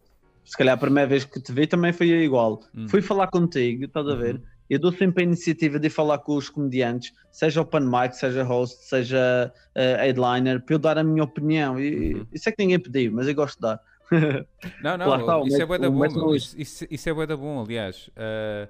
[0.46, 2.62] Se calhar a primeira vez que te vi também foi igual.
[2.74, 2.88] Uhum.
[2.88, 4.36] Fui falar contigo, estás a ver?
[4.36, 4.42] Uhum.
[4.73, 8.83] Eu dou sempre a iniciativa de falar com os comediantes, seja open mic, seja host,
[8.86, 11.79] seja uh, headliner, para eu dar a minha opinião.
[11.79, 12.27] E, uhum.
[12.33, 13.79] Isso é que ninguém pediu, mas eu gosto de dar.
[14.83, 18.09] Não, não, está, isso, é da bom, isso, isso, isso, é bué da bom, aliás.
[18.09, 18.69] Uh,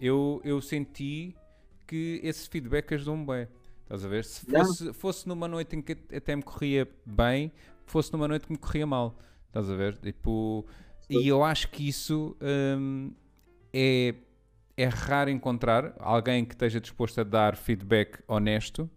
[0.00, 1.34] eu, eu senti
[1.86, 3.48] que esse feedback ajudou-me bem.
[3.82, 4.24] Estás a ver?
[4.24, 7.50] Se fosse, fosse numa noite em que até me corria bem,
[7.84, 9.18] fosse numa noite que me corria mal.
[9.48, 9.96] Estás a ver?
[9.96, 10.64] Tipo,
[11.08, 13.12] e eu acho que isso um,
[13.72, 14.14] é,
[14.76, 18.88] é raro encontrar alguém que esteja disposto a dar feedback honesto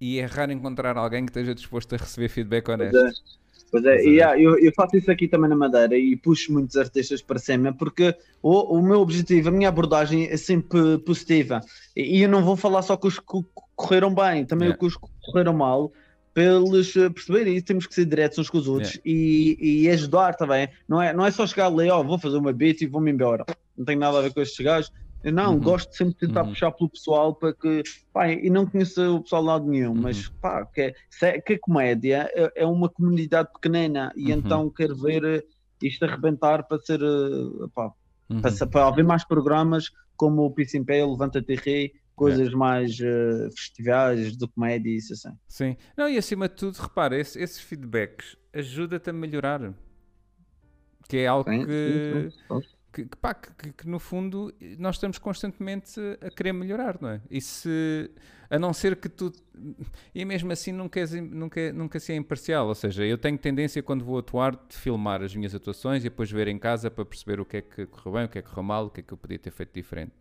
[0.00, 2.98] e é raro encontrar alguém que esteja disposto a receber feedback honesto.
[3.70, 6.76] Pois é, e, yeah, eu, eu, faço isso aqui também na Madeira e puxo muitos
[6.76, 11.62] artistas para cima porque o, o meu objetivo, a minha abordagem é sempre positiva.
[11.96, 13.24] E, e eu não vou falar só com os que
[13.74, 14.78] correram bem, também yeah.
[14.78, 15.90] com os que correram mal,
[16.34, 19.06] para eles eh, perceberem isso, temos que ser diretos uns com os outros yeah.
[19.06, 20.68] e, e, ajudar também.
[20.88, 23.10] Não é, não é só chegar ali, ó, oh, vou fazer uma beat e vou-me
[23.10, 23.46] embora.
[23.76, 24.92] Não tem nada a ver com estes gajos.
[25.22, 25.60] Eu não, uhum.
[25.60, 26.48] gosto sempre de tentar uhum.
[26.48, 27.82] puxar pelo pessoal para que,
[28.12, 30.00] pá, e não conheço o pessoal de lado nenhum, uhum.
[30.02, 34.38] mas pá, que, é, que a comédia é, é, uma comunidade pequenina e uhum.
[34.38, 35.44] então quero ver eh,
[35.80, 37.92] isto arrebentar para ser, eh, pá,
[38.40, 38.68] para, uhum.
[38.68, 44.36] para haver mais programas como o Peace in Pay, Levanta-te Rei, coisas mais uh, festivais
[44.36, 45.36] de comédia e isso assim.
[45.48, 49.72] Sim, não, e acima de tudo, repara, esse, esses feedbacks ajuda-te a melhorar,
[51.08, 52.30] que é algo sim, que.
[52.30, 56.98] Sim, sim que, que, pá, que, que, no fundo nós estamos constantemente a querer melhorar,
[57.00, 57.20] não é?
[57.30, 58.10] E se,
[58.50, 59.32] a não ser que tu,
[60.14, 63.82] e mesmo assim nunca, és, nunca, nunca se é imparcial, ou seja, eu tenho tendência
[63.82, 67.40] quando vou atuar de filmar as minhas atuações e depois ver em casa para perceber
[67.40, 69.02] o que é que correu bem, o que é que correu mal, o que é
[69.02, 70.12] que eu podia ter feito diferente.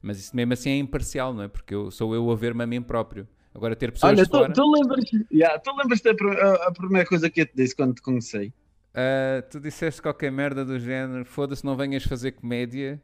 [0.00, 1.48] Mas isso mesmo assim é imparcial, não é?
[1.48, 3.26] Porque eu, sou eu a ver-me a mim próprio.
[3.54, 4.52] Agora ter pessoas Olha, tu, fora...
[4.52, 8.52] tu lembras, yeah, lembras a, a, primeira coisa que eu te disse quando te conheci?
[8.96, 13.00] Ah, tu disseste qualquer merda do género, foda-se, não venhas fazer comédia,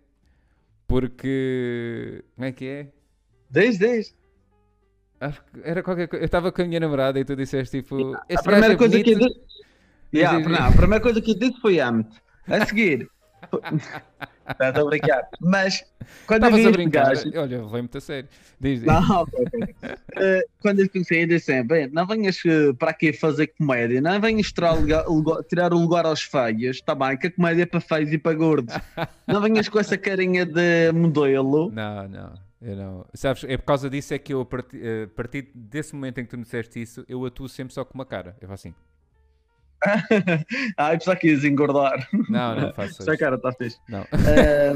[0.87, 2.25] porque.
[2.35, 2.89] Como é que é?
[3.51, 4.17] Diz, diz.
[5.21, 6.23] Acho que era qualquer coisa.
[6.23, 8.15] Eu estava com a minha namorada e tu disseste tipo.
[8.15, 9.53] A "Este primeira é coisa que eu bonito." disse.
[10.15, 12.21] Yeah, não, a primeira coisa que eu disse foi amo-te.
[12.47, 13.09] A seguir.
[14.49, 15.29] Estás a brincar.
[15.41, 15.85] Mas
[16.27, 17.07] quando eu Estavas vi a brincar.
[17.09, 17.31] gajo.
[17.37, 18.29] Olha, levei muito a sério.
[18.61, 18.87] Diz, diz.
[18.87, 19.95] Não, ok, ok.
[20.17, 24.01] Eh, quando eu conheci, eu disse sempre: "Bem, não venhas eh, para aqui fazer comédia,
[24.01, 27.17] não venhas tirar, o lugar- lugar- tirar o lugar aos feios, está bem?
[27.17, 28.75] Que a comédia é para feios e para gordos.
[29.27, 31.71] Não venhas com essa carinha de modelo.
[31.73, 32.35] Não, não.
[32.61, 33.07] Eu não.
[33.15, 36.25] Sabes, é por causa disso é que eu, a parti- a partir desse momento em
[36.25, 38.37] que tu me disseste isso, eu atuo sempre só com uma cara.
[38.41, 38.75] Eu faço assim.
[40.77, 42.09] Ai, pensava que ias engordar.
[42.29, 43.17] Não, não faço isso.
[43.19, 43.79] cara está fixe.
[43.89, 44.73] Não, Eh,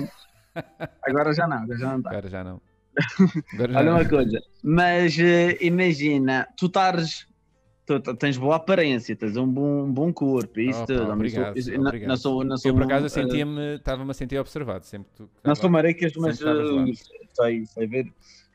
[1.07, 2.11] agora já não, agora já não está.
[2.11, 2.61] agora já não.
[3.53, 3.99] Agora já Olha não.
[3.99, 7.27] uma coisa, mas eh, imagina, tu estares.
[7.85, 11.13] Tu, tens boa aparência, tens um bom, um bom corpo, isso Opa, tudo.
[11.13, 12.09] Obrigado, isso- obrigado.
[12.09, 15.31] Não sou, não sou, Eu por acaso eh, sentia-me, estava-me a sentir observado sempre tu.
[15.45, 18.07] Não sou maricas, mas sei, sei ver.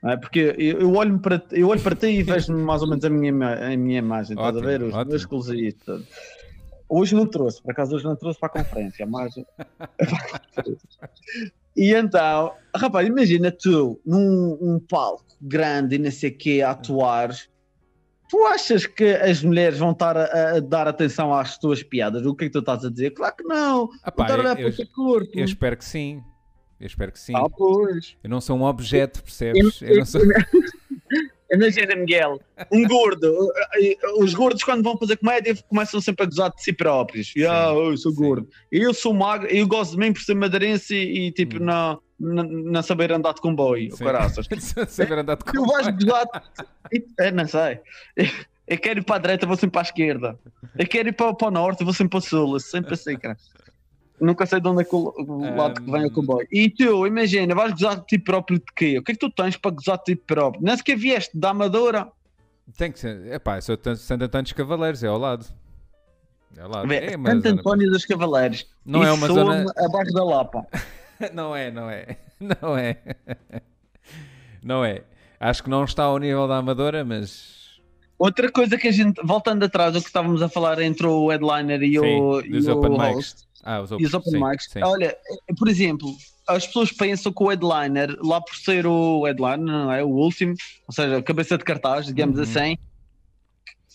[0.04, 0.18] É?
[0.18, 3.32] Porque eu, olho para, eu olho para ti e vejo mais ou menos a minha,
[3.74, 4.82] a minha imagem, estás a Ótimo, ver?
[4.82, 5.14] Os ótimo.
[5.14, 6.04] músculos e isso tudo.
[6.94, 9.34] Hoje não trouxe, por acaso hoje não trouxe para a conferência, mas.
[11.74, 16.72] e então, rapaz, imagina tu num um palco grande e não sei o quê a
[16.72, 17.34] atuar.
[18.30, 22.26] Tu achas que as mulheres vão estar a, a dar atenção às tuas piadas?
[22.26, 23.12] O que é que tu estás a dizer?
[23.12, 23.88] Claro que não!
[23.88, 25.32] Pá, vão estar a olhar eu, para o teu corpo.
[25.34, 26.22] eu espero que sim.
[26.78, 27.34] Eu espero que sim.
[27.38, 28.18] Ah, pois.
[28.22, 29.82] Eu não sou um objeto, percebes?
[29.82, 30.20] Eu não sou...
[31.52, 32.40] Imagina, Miguel,
[32.72, 33.52] um gordo.
[34.18, 37.34] Os gordos, quando vão fazer comédia, começam sempre a gozar de si próprios.
[37.36, 38.18] E, ah, eu sou sim.
[38.18, 38.48] gordo.
[38.72, 41.66] Eu sou magro, eu gosto de mim por ser madeirense e, e, tipo, Hum.
[41.66, 43.96] não, não, saber andar de comboio.
[43.98, 44.48] Caraças.
[44.88, 46.28] Saber andar de Tu vais gozar.
[47.20, 47.80] É, não sei.
[48.68, 50.40] Eu quero ir para a direita, vou sempre para a esquerda.
[50.78, 52.60] Eu quero ir para, para o norte, vou sempre para o sul.
[52.60, 53.36] Sempre assim, cara.
[54.22, 55.14] Nunca sei de onde é que o,
[55.56, 56.48] lado que vem o comboio.
[56.52, 59.00] E tu, imagina, vais gozar de ti próprio de quê?
[59.00, 60.62] O que é que tu tens para gozar de ti próprio?
[60.64, 62.08] Nem sequer vieste da Amadora.
[62.78, 63.34] Tem que ser.
[63.34, 65.46] Epá, sou tan- Santo Antônio dos Cavaleiros, é ao lado.
[66.56, 66.88] É ao lado.
[66.88, 68.68] Vê, É Santo António dos Cavaleiros.
[68.86, 70.68] Não é uma zona- abaixo da Lapa.
[71.34, 72.18] Não é, não é.
[72.40, 72.98] Não é.
[74.64, 75.04] Não é.
[75.40, 77.61] Acho que não está ao nível da Amadora, mas.
[78.24, 81.82] Outra coisa que a gente, voltando atrás, o que estávamos a falar entre o headliner
[81.82, 83.48] e o, Sim, e o open host, mics.
[83.64, 84.80] Ah, os e os open sim, mics, sim.
[84.84, 85.18] olha,
[85.58, 86.16] por exemplo,
[86.48, 90.04] as pessoas pensam que o headliner, lá por ser o headliner, não é?
[90.04, 90.54] O último,
[90.88, 92.44] ou seja, a cabeça de cartaz, digamos Uhum.
[92.44, 92.78] assim,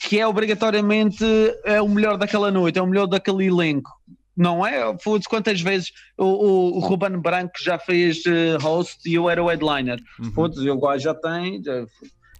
[0.00, 1.24] que é obrigatoriamente
[1.64, 3.90] é o melhor daquela noite, é o melhor daquele elenco.
[4.36, 4.94] Não é?
[4.98, 9.42] Foda-se quantas vezes o, o, o Ruben Branco já fez eh, host e eu era
[9.42, 9.98] o headliner.
[10.18, 11.86] Uhum, Foda-se, o gajo já tem, já-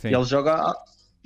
[0.04, 0.74] e ele joga,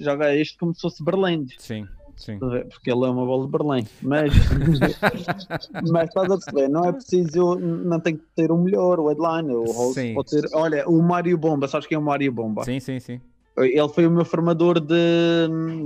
[0.03, 1.47] joga isto como se fosse Berlim.
[1.59, 1.87] sim,
[2.17, 2.39] sim.
[2.39, 3.87] Porque ele é uma bola de Berlim.
[4.03, 4.33] Mas,
[5.93, 9.57] mas estás a perceber, não é preciso, não tem que ter o melhor, o headliner,
[9.57, 10.15] o host Sim.
[10.15, 10.49] pode ser.
[10.55, 12.65] Olha, o Mário Bomba, sabes quem é o Mário Bomba?
[12.65, 13.21] Sim, sim, sim.
[13.59, 14.95] Ele foi o meu formador de,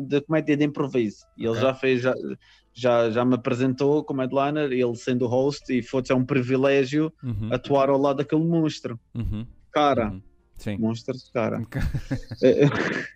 [0.06, 1.26] de comédia de improviso.
[1.36, 1.60] E ele Ok.
[1.62, 2.14] já fez, já,
[2.72, 7.48] já, já me apresentou como headliner, ele sendo host, e foi é um privilégio Uhum,
[7.52, 8.98] atuar ao lado daquele monstro.
[9.14, 10.22] uhum, Cara, uhum.
[10.56, 10.76] Sim.
[10.78, 11.62] monstro de cara.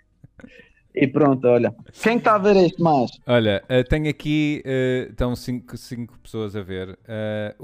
[0.94, 1.74] e pronto, olha.
[2.02, 3.10] Quem está a ver este mais?
[3.26, 6.98] Olha, eh, tenho aqui, eh, estão cinco, cinco pessoas a ver.
[7.06, 7.54] Eh,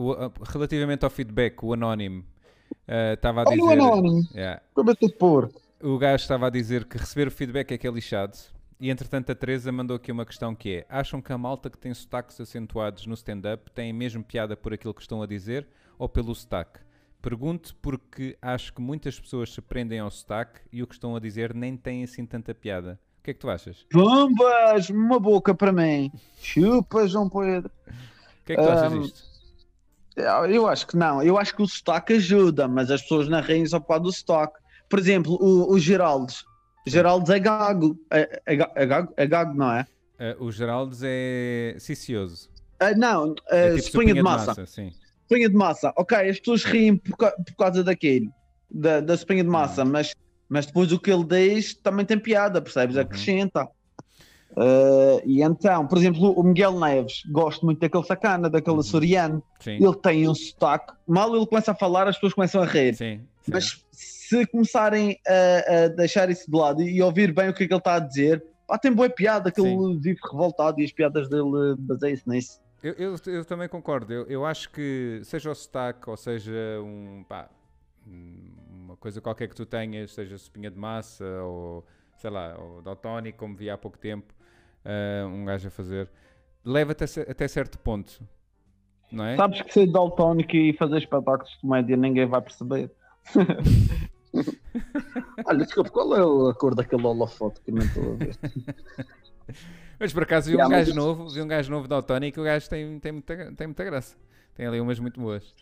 [0.52, 2.24] relativamente ao feedback, o Anónimo
[2.86, 3.68] eh, estava a Olha dizer.
[3.68, 4.60] o Anónimo, Yeah.
[4.74, 5.60] cabeça de porco.
[5.82, 8.36] o gajo estava a dizer que receber o feedback é que é lixado.
[8.80, 11.78] E entretanto a Teresa mandou aqui uma questão que é: acham que a malta que
[11.78, 15.66] tem sotaques acentuados no stand-up tem mesmo piada por aquilo que estão a dizer
[15.98, 16.80] ou pelo sotaque?
[17.22, 21.20] Pergunto porque acho que muitas pessoas se prendem ao sotaque e o que estão a
[21.20, 23.00] dizer nem tem assim tanta piada.
[23.24, 23.86] O que é que tu achas?
[23.90, 26.12] Bombas, uma boca para mim.
[26.42, 27.70] Chupa, João Pedro.
[27.88, 29.22] O que é que tu achas Ahm, disto?
[30.50, 31.22] Eu acho que não.
[31.22, 34.12] Eu acho que o sotaque ajuda, mas as pessoas na riem só por causa do
[34.12, 34.58] sotaque.
[34.90, 36.44] Por exemplo, o, o Geraldes.
[36.86, 37.98] Geraldes é gago.
[38.10, 39.14] É, é, é gago?
[39.16, 39.86] É gago, não é?
[40.18, 42.50] Eh, o Geraldes é cicioso.
[42.78, 44.66] Ah, não, É é tipo espinha de sopinha massa.
[44.66, 44.92] sim.
[45.22, 45.94] Espinha de massa.
[45.96, 48.30] Ok, as pessoas riem por, por causa daquilo,
[48.70, 50.14] da, da espinha de massa, mas,
[50.48, 52.96] mas depois o que ele diz também tem piada, percebes?
[52.96, 53.02] Uhum.
[53.02, 53.68] Acrescenta.
[54.56, 58.80] Ah, e então, por exemplo, o Miguel Neves, gosto muito daquele sacana, daquele Uhum.
[58.80, 59.42] açoriano.
[59.60, 60.92] Sim, Ele tem um sotaque.
[61.06, 62.94] Mal ele começa a falar, as pessoas começam a rir.
[62.94, 63.50] sim, sim.
[63.52, 67.66] Mas se começarem a, a deixar isso de lado e ouvir bem o que é
[67.66, 70.92] que ele está a dizer, pá, tem boa piada, que ele vive revoltado e as
[70.92, 72.60] piadas dele baseiam-se nisso.
[72.82, 74.12] Eu, eu, eu também concordo.
[74.12, 77.48] Eu, eu acho que seja o sotaque ou seja um, pá,
[78.94, 81.84] uma coisa qualquer que tu tenhas, seja sopinha de massa ou
[82.16, 84.32] sei lá, ou daltónico, como vi há pouco tempo,
[84.84, 86.08] ah, um gajo a fazer.
[86.64, 88.22] leva-te até, certo ponto.
[89.10, 89.36] Não é?
[89.36, 92.90] Sabes que ser daltónico e fazer espetáculos de comédia ninguém vai perceber.
[95.46, 98.36] Olha, desculpa, qual é a cor daquele holofote que não estou a ver?
[100.00, 102.42] Mas por acaso vi um Yeah, gajo novo, vi um gajo novo da Autónica e
[102.42, 104.16] o gajo tem, tem, muita, tem muita graça.
[104.54, 105.54] Tem ali umas muito boas.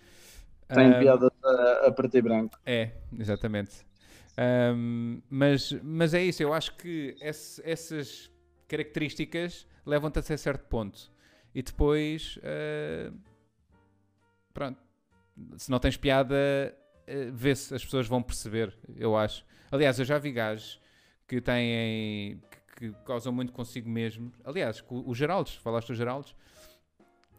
[0.74, 2.58] Tem Ahm, piadas a, a preto e branco.
[2.64, 3.84] É, exatamente.
[4.36, 8.30] Ahm, mas, mas é isso, eu acho que esse- essas
[8.68, 11.10] características levam-te até certo ponto.
[11.54, 13.12] E depois, ah,
[14.54, 14.78] pronto,
[15.56, 16.34] se não tens piada,
[17.06, 19.44] ah, vê-se, as pessoas vão perceber, eu acho.
[19.70, 20.80] Aliás, eu já vi gajos
[21.26, 22.40] que têm,
[22.76, 24.32] que, que causam muito consigo mesmo.
[24.44, 26.34] Aliás, com os Geraldos, falaste dos Geraldos?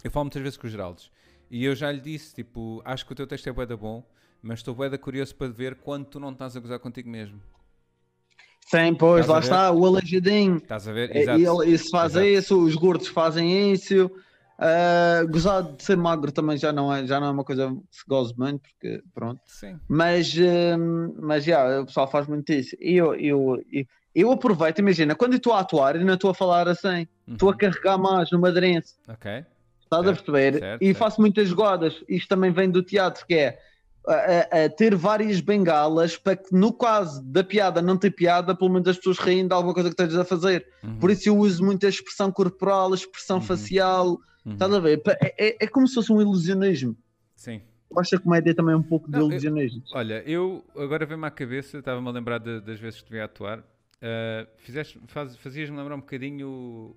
[0.03, 1.11] Eu falo muitas vezes com os Geraldos.
[1.53, 4.03] E eu já lhe disse, tipo, acho que o teu texto é bué da bom,
[4.41, 7.39] mas estou bué da curioso para ver quando tu não estás a gozar contigo mesmo.
[8.65, 9.45] Sim, pois, a lá ver?
[9.45, 10.57] está, o aleijadinho.
[10.57, 11.15] Estás a ver?
[11.15, 11.39] Exato.
[11.39, 12.25] E ele, isso faz Exato.
[12.25, 14.09] isso, os gordos fazem isso.
[14.57, 17.97] ah, gozar de ser magro também já não é, já não é uma coisa que
[17.97, 19.39] se goze muito, porque pronto.
[19.45, 19.79] Sim.
[19.87, 22.75] Mas, hum, mas já, o pessoal faz muito isso.
[22.79, 23.85] E eu, eu, eu,
[24.15, 27.49] eu aproveito, imagina, quando eu estou a atuar e não estou a falar assim, estou
[27.49, 27.57] a Uhum.
[27.59, 29.45] carregar mais no madeirense, Ok.
[29.93, 30.59] Estás a Certo, perceber?
[30.59, 30.97] certo, e certo.
[30.97, 32.03] faço muitas jogadas.
[32.09, 33.59] Isto também vem do teatro, que é
[34.07, 38.53] a, a- a ter várias bengalas para que, no caso da piada não ter piada,
[38.55, 40.65] pelo menos as pessoas riem de alguma coisa que estejas a fazer.
[40.83, 40.97] Uhum.
[40.99, 43.43] Por isso eu uso muito a expressão corporal, a expressão Uhum.
[43.43, 44.07] facial,
[44.45, 44.53] Uhum.
[44.53, 45.01] estás a ver?
[45.21, 46.97] É, é- é como se fosse um ilusionismo.
[47.35, 47.61] Sim.
[47.89, 49.83] Eu acho que a comédia também é um pouco de Não, eu- ilusionismo.
[49.93, 53.19] Olha, eu agora vem-me à cabeça, estava-me a lembrar de- das vezes que te vi
[53.19, 53.63] a atuar.
[54.05, 56.47] Ah, fizeste- faz- Fazias-me lembrar um bocadinho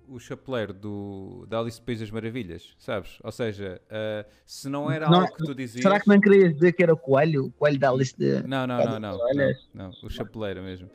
[0.07, 3.17] o, o chapeleiro do, da Alice País das Maravilhas, sabes?
[3.23, 5.81] Ou seja, ah, se não era Não, algo que tu dizias.
[5.83, 7.45] Será que não querias dizer que era o coelho?
[7.45, 8.43] O coelho da Alice de...
[8.45, 9.17] Não, não, não, não.
[9.17, 10.89] Não, não, o chapeleiro mesmo.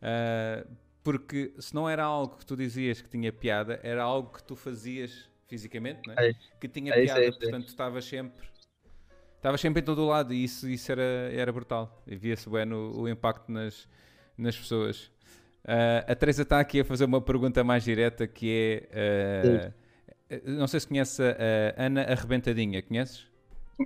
[0.00, 0.66] Ah,
[1.04, 4.56] porque se não era algo que tu dizias que tinha piada, era algo que tu
[4.56, 6.30] fazias fisicamente, não é?
[6.30, 6.34] É.
[6.60, 8.46] que tinha É isso, piada, é é portanto tu estavas sempre.
[9.36, 11.02] Estavas sempre em todo o lado e isso, isso era,
[11.32, 12.02] era brutal.
[12.06, 13.88] E via-se bem no, o impacto nas,
[14.36, 15.10] nas pessoas.
[15.68, 19.70] Ah, a Teresa está aqui a fazer uma pergunta mais direta que é.
[20.30, 23.26] ah, não sei se conhece a, Ana Arrebentadinha, conheces?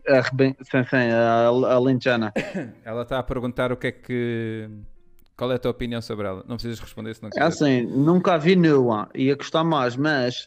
[0.09, 0.57] Arreben...
[0.63, 2.33] Sim, sim, a, a Lentejana.
[2.85, 4.71] Ela está a perguntar o que é que.
[5.37, 6.45] Qual é a tua opinião sobre ela?
[6.47, 7.55] Não precisas responder se não É quiseres.
[7.61, 10.47] assim, nunca a vi nua, ia gostar mais, mas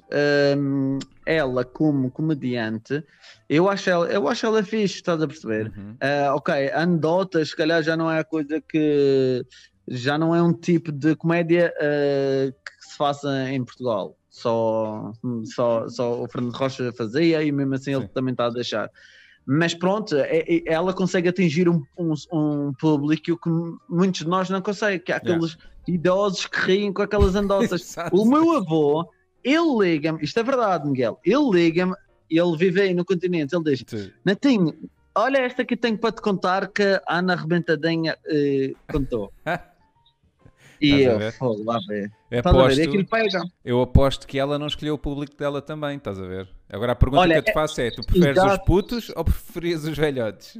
[0.57, 3.03] hum, ela como comediante,
[3.49, 5.73] eu acho ela, eu acho ela fixe, estás a perceber?
[5.75, 5.97] Uhum.
[5.99, 9.43] Ah, ok, anedotas, se calhar já não é a coisa que
[9.87, 14.17] já não é um tipo de comédia ah, que se faça em Portugal.
[14.29, 15.13] Só,
[15.45, 18.11] só, só o Fernando Rocha fazia e mesmo assim ele Sim.
[18.13, 18.89] também está a deixar.
[19.47, 23.49] Mas pronto, é- é- ela consegue atingir um, um, um público que
[23.87, 25.35] muitos de nós não conseguem, que é Yeah.
[25.35, 25.57] aqueles
[25.87, 27.81] idosos que riem com aquelas anedotas.
[27.95, 28.15] Exato.
[28.15, 29.07] O meu avô,
[29.43, 31.93] ele liga-me, isto é verdade, Miguel, ele liga-me,
[32.29, 34.11] ele vive aí no continente, ele diz: Sim.
[34.25, 34.73] Natinho,
[35.15, 39.31] olha esta que tenho para te contar que a Ana Arrebentadinha eh, contou.
[40.81, 41.33] E eu, ver?
[41.63, 42.11] lá ver.
[42.29, 42.49] Eu ver?
[42.49, 43.41] aposto, E aquilo pega.
[43.63, 46.49] eu aposto que ela não escolheu o público dela também, estás a ver?
[46.69, 48.65] Agora a pergunta Olha, que eu te faço é: tu preferes os exato.
[48.65, 50.59] putos ou preferias os velhotes?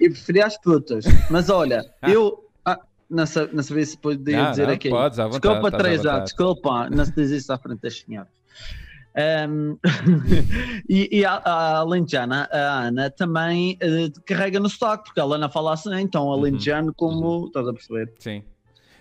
[0.00, 1.04] E preferia as putas.
[1.30, 2.44] Mas olha, eu.
[2.64, 4.88] Ah, não, não sabia se podia Não, dizer não, aqui.
[4.90, 6.24] podes, à vontade, desculpa, Teresa, vontade.
[6.24, 8.28] desculpa, não se diz isso à frente das senhoras.
[9.18, 9.76] Ahm,
[10.90, 15.48] e, e a, a Alentejana, a Ana, também eh, carrega no sotaque, porque ela não
[15.50, 18.12] fala assim, então Alentejano como, estás a perceber?
[18.18, 18.42] Sim.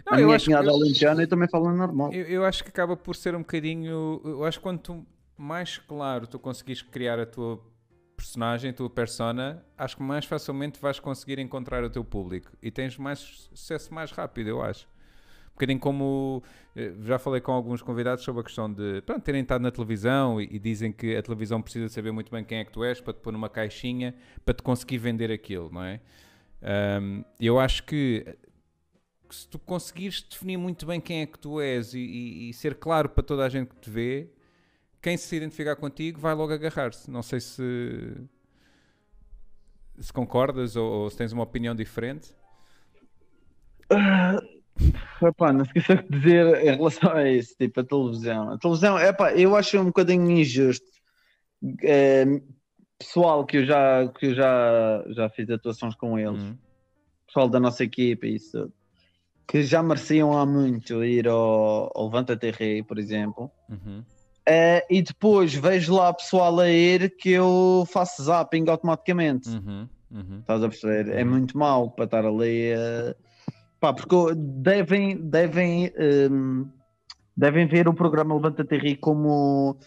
[0.09, 2.11] A Não, eu, minha cunhada Alentejana eu também falo normal.
[2.11, 4.21] eu, eu acho que acaba por ser um bocadinho.
[4.23, 5.05] Eu acho que quanto
[5.37, 7.59] mais claro tu conseguires criar a tua
[8.15, 12.71] personagem, a tua persona, acho que mais facilmente vais conseguir encontrar o teu público e
[12.71, 14.87] tens mais sucesso mais rápido, eu acho.
[15.49, 16.43] Um bocadinho como
[16.75, 20.39] eh, já falei com alguns convidados sobre a questão de pronto, terem estado na televisão
[20.41, 22.99] e, e dizem que a televisão precisa saber muito bem quem é que tu és
[23.01, 25.99] para te pôr numa caixinha para te conseguir vender aquilo, não é?
[26.61, 28.25] Ahm, eu acho que,
[29.27, 32.53] que se tu conseguires definir muito bem quem é que tu és e, e- e
[32.53, 34.29] ser claro para toda a gente que te vê,
[35.01, 37.09] quem se identificar contigo vai logo agarrar-se.
[37.11, 37.63] Não sei se
[39.99, 42.35] se concordas ou, ou se tens uma opinião diferente.
[45.21, 48.49] Epá, não esqueça de dizer em relação a isso, tipo, a televisão.
[48.51, 50.85] A televisão, epá, eu acho um bocadinho injusto.
[51.81, 52.25] Eh,
[52.99, 56.57] pessoal que eu já, que eu já, já fiz atuações com eles, Uhum.
[57.25, 58.71] pessoal da nossa equipa e isso,
[59.47, 63.51] que já mereciam há muito ir ao, ao Levanta TR, por exemplo.
[63.69, 64.03] Uhum.
[64.47, 69.49] Eh, e depois vejo lá pessoal a ir que eu faço zapping automaticamente.
[69.49, 69.87] Uhum.
[70.11, 70.39] Uhum.
[70.39, 71.09] Estás a perceber?
[71.09, 71.29] É Uhum.
[71.31, 72.71] muito mau para estar ali.
[72.71, 73.15] eh,
[73.79, 75.91] Pá, porque devem, devem,
[76.31, 76.67] hum,
[77.35, 79.77] devem ver o programa Levanta-te Ri como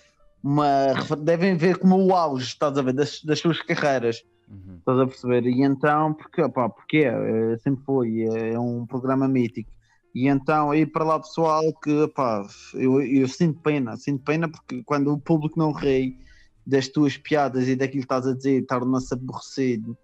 [0.42, 0.92] uma
[1.24, 4.22] devem ver como o auge, estás a ver, das, das suas carreiras.
[4.50, 4.78] Uhum.
[4.78, 5.46] Estás a perceber?
[5.46, 9.70] E então, porque, opá, porque é, é, sempre foi, é, é um programa mítico.
[10.14, 14.82] E então, aí para lá pessoal que, opá, eu, eu sinto pena, sinto pena porque
[14.84, 16.16] quando o público não ri
[16.66, 19.96] das tuas piadas e daquilo que estás a dizer, torna-se aborrecido,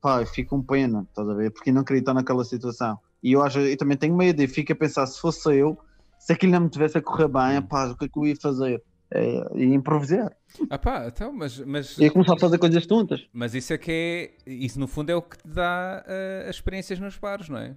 [0.00, 1.50] pá, eu fico com pena, estás a ver?
[1.50, 2.98] Porque não queria estar naquela situação.
[3.22, 5.78] E eu acho, eu também tenho medo, e fico a pensar, se fosse eu,
[6.18, 8.36] se aquilo não me tivesse a correr bem, pá, o que é que eu ia
[8.36, 8.82] fazer?
[9.16, 10.36] É, ia improvisar.
[10.68, 13.28] Ah pá, então, mas, mas, Ia começar a fazer coisas tontas.
[13.32, 14.50] mas isso é que é.
[14.50, 17.76] Isso no fundo é o que te dá eh, as experiências nos bares, não é?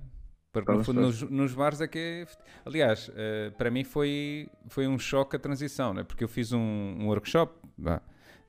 [0.51, 2.27] Porque no fundo nos, nos bares é que é.
[2.65, 6.03] Aliás, eh, para mim foi, foi um choque a transição, não é?
[6.03, 7.53] Porque eu fiz um, um workshop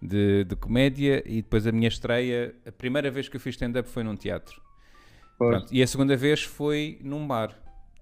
[0.01, 3.87] de, de comédia e depois a minha estreia, a primeira vez que eu fiz stand-up
[3.87, 4.63] foi num teatro.
[5.37, 7.55] Pronto, e a segunda vez foi num bar,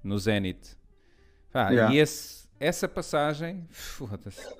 [0.02, 0.76] no Zenit.
[1.52, 1.94] Pá, Yeah.
[1.94, 3.66] E esse, essa passagem.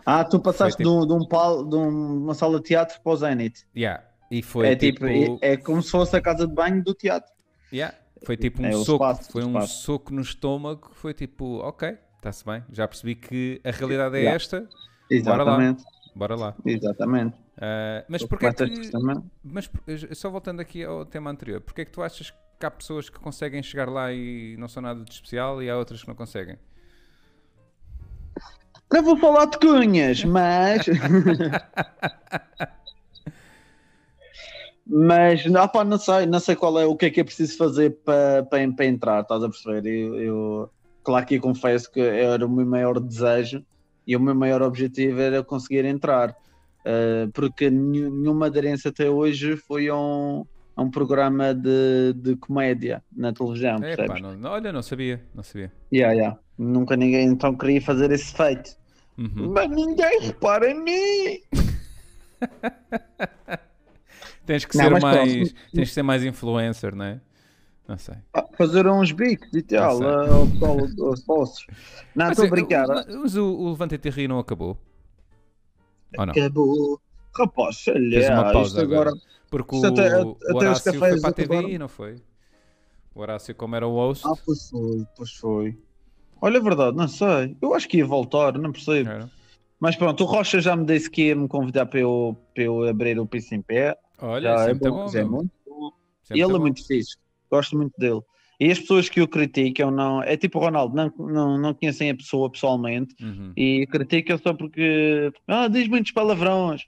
[0.05, 3.17] Ah, tu passaste Foi de, um, pal, de um- uma sala de teatro para o
[3.17, 3.67] Zenit.
[3.77, 4.03] Yeah.
[4.31, 5.39] E foi É tipo, tipo.
[5.43, 7.33] é, é como se fosse a casa de banho do teatro.
[7.73, 7.97] Yeah.
[8.25, 12.45] Foi tipo um É soco, espaço, foi um soco no estômago, foi tipo, ok, está-se
[12.45, 14.37] bem, já percebi que a realidade é Yeah.
[14.37, 14.69] esta,
[15.11, 15.85] Exatamente.
[16.15, 16.55] bora lá.
[16.65, 17.37] Exatamente.
[17.59, 18.97] Ah, mas porquê começas que,
[19.45, 19.83] mas por-
[20.15, 23.19] só voltando aqui ao tema anterior, porquê é que tu achas que há pessoas que
[23.21, 26.59] conseguem chegar lá e não são nada de especial e há outras que não conseguem?
[28.93, 30.87] Não vou falar de cunhas, mas.
[34.87, 37.57] mas não, pá, não sei, não sei qual é o que é que é preciso
[37.57, 39.85] fazer para, para, para entrar, estás a perceber?
[39.87, 40.71] Eu, eu-
[41.03, 43.65] claro que eu confesso que era o meu maior desejo
[44.07, 46.35] e o meu maior objetivo era conseguir entrar,
[46.89, 50.45] Uh, porque nenhum- nenhuma aderência até hoje foi a um,
[50.77, 55.43] a um programa de, de comédia na televisão, É, pá, não, olha, não sabia, não
[55.43, 55.73] sabia.
[55.93, 56.39] Yeah, yeah.
[56.59, 58.77] Nunca ninguém então queria fazer esse feito.
[59.19, 59.53] Uhum.
[59.55, 61.41] Mas ninguém repara em mim.
[64.45, 65.17] Tens que Não, ser mas pronto.
[65.17, 67.21] mais, tens que ser mais influencer, não é?
[67.89, 68.15] Não sei.
[68.35, 70.27] Ah, Fazer uns bicos e tal, ah,
[71.01, 71.67] aos sócios.
[72.15, 72.89] Não, estou a eh, brincar.
[72.89, 74.79] o- Mas o, o Levanta-te e Ri não acabou?
[76.17, 77.01] Acabou.
[77.37, 79.13] Rapaz, olha, isto agora.
[79.51, 81.79] Porque o, até- o até Horácio foi para a TVI, acabaram.
[81.79, 82.17] não foi?
[83.15, 85.79] O Horácio, como era o host, Ah, pois foi, pois foi.
[86.43, 87.57] Olha, a verdade, não sei.
[87.63, 89.09] Eu acho que ia voltar, não percebo.
[89.09, 89.31] era?
[89.81, 92.83] Mas pronto, o Rocha já me disse que ia me convidar para eu, para eu
[92.85, 93.97] abrir o piso em pé.
[94.19, 95.91] Olha, Já é bom, é muito bom.
[96.23, 96.61] Sempre E ele é bom.
[96.61, 97.17] muito fixe.
[97.51, 98.21] Gosto muito dele.
[98.59, 102.11] E as pessoas que o criticam, não, é tipo o Ronaldo, não, não, não conhecem
[102.11, 103.53] a pessoa pessoalmente Uhum.
[103.55, 106.83] e criticam só porque ah, diz muitos palavrões.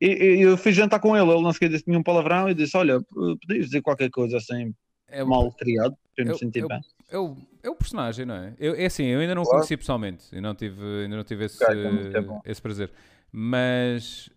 [0.00, 3.00] E, eu fui jantar com ele, ele não sequer disse nenhum palavrão e disse: Olha,
[3.02, 4.74] podias dizer qualquer coisa assim
[5.08, 6.80] É, o- mal criado para eu me eu- sentir eu- bem.
[7.10, 8.54] é, o, é o personagem, não é?
[8.58, 9.58] Eu, é assim, eu ainda não o Claro.
[9.60, 10.24] conheci pessoalmente.
[10.32, 12.40] Eu não tive, ainda não tive esse, então bom.
[12.44, 12.90] esse prazer.
[13.32, 14.30] Mas,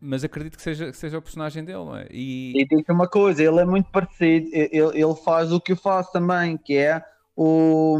[0.00, 2.06] mas acredito que seja, que seja o personagem dele, não é?
[2.10, 4.70] E, E digo uma coisa: ele é muito parecido, ele,
[5.00, 7.02] ele faz o que eu faço também, que é
[7.36, 7.98] o,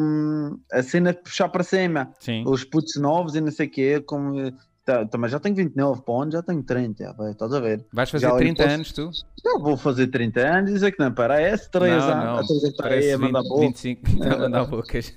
[0.72, 2.12] a cena de puxar para cima.
[2.18, 2.42] sim.
[2.46, 4.34] os putos novos e não sei o quê, como
[4.86, 7.84] tá, também já tenho 29 pontos, já tenho 30, já, vai, estás a ver?
[7.92, 9.10] Vais fazer já eu 30 posso- anos, tu?
[9.44, 12.38] Já vou fazer 30 anos e dizer que não parece, 3 não, anos, não.
[12.38, 13.60] a aí Parece a mandar 20, boca.
[13.66, 15.14] 25 está a mandar bocas.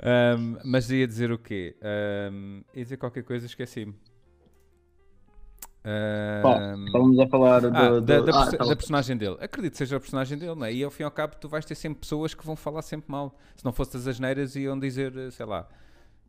[0.00, 1.76] Ahm, mas ia dizer o quê?
[1.82, 3.94] Ahm, ia dizer qualquer coisa, esqueci-me.
[5.84, 9.36] Ahm, Estávamos a falar do, ah, do- da, da ah, tá da personagem dele.
[9.40, 10.72] Acredito que seja a personagem dele, não é?
[10.72, 13.10] E ao fim e ao cabo tu vais ter sempre pessoas que vão falar sempre
[13.10, 13.34] mal.
[13.54, 15.68] Se não fosse as asneiras iam dizer, eh, sei lá,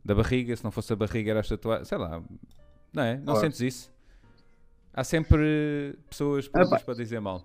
[0.04, 2.22] da barriga, se não fosse a barriga era as tatuagens, sei lá.
[2.92, 3.16] Não é?
[3.16, 3.40] Não Claro.
[3.40, 3.92] sentes isso?
[4.92, 6.84] Há sempre pessoas prontas Epá.
[6.84, 7.42] para dizer mal.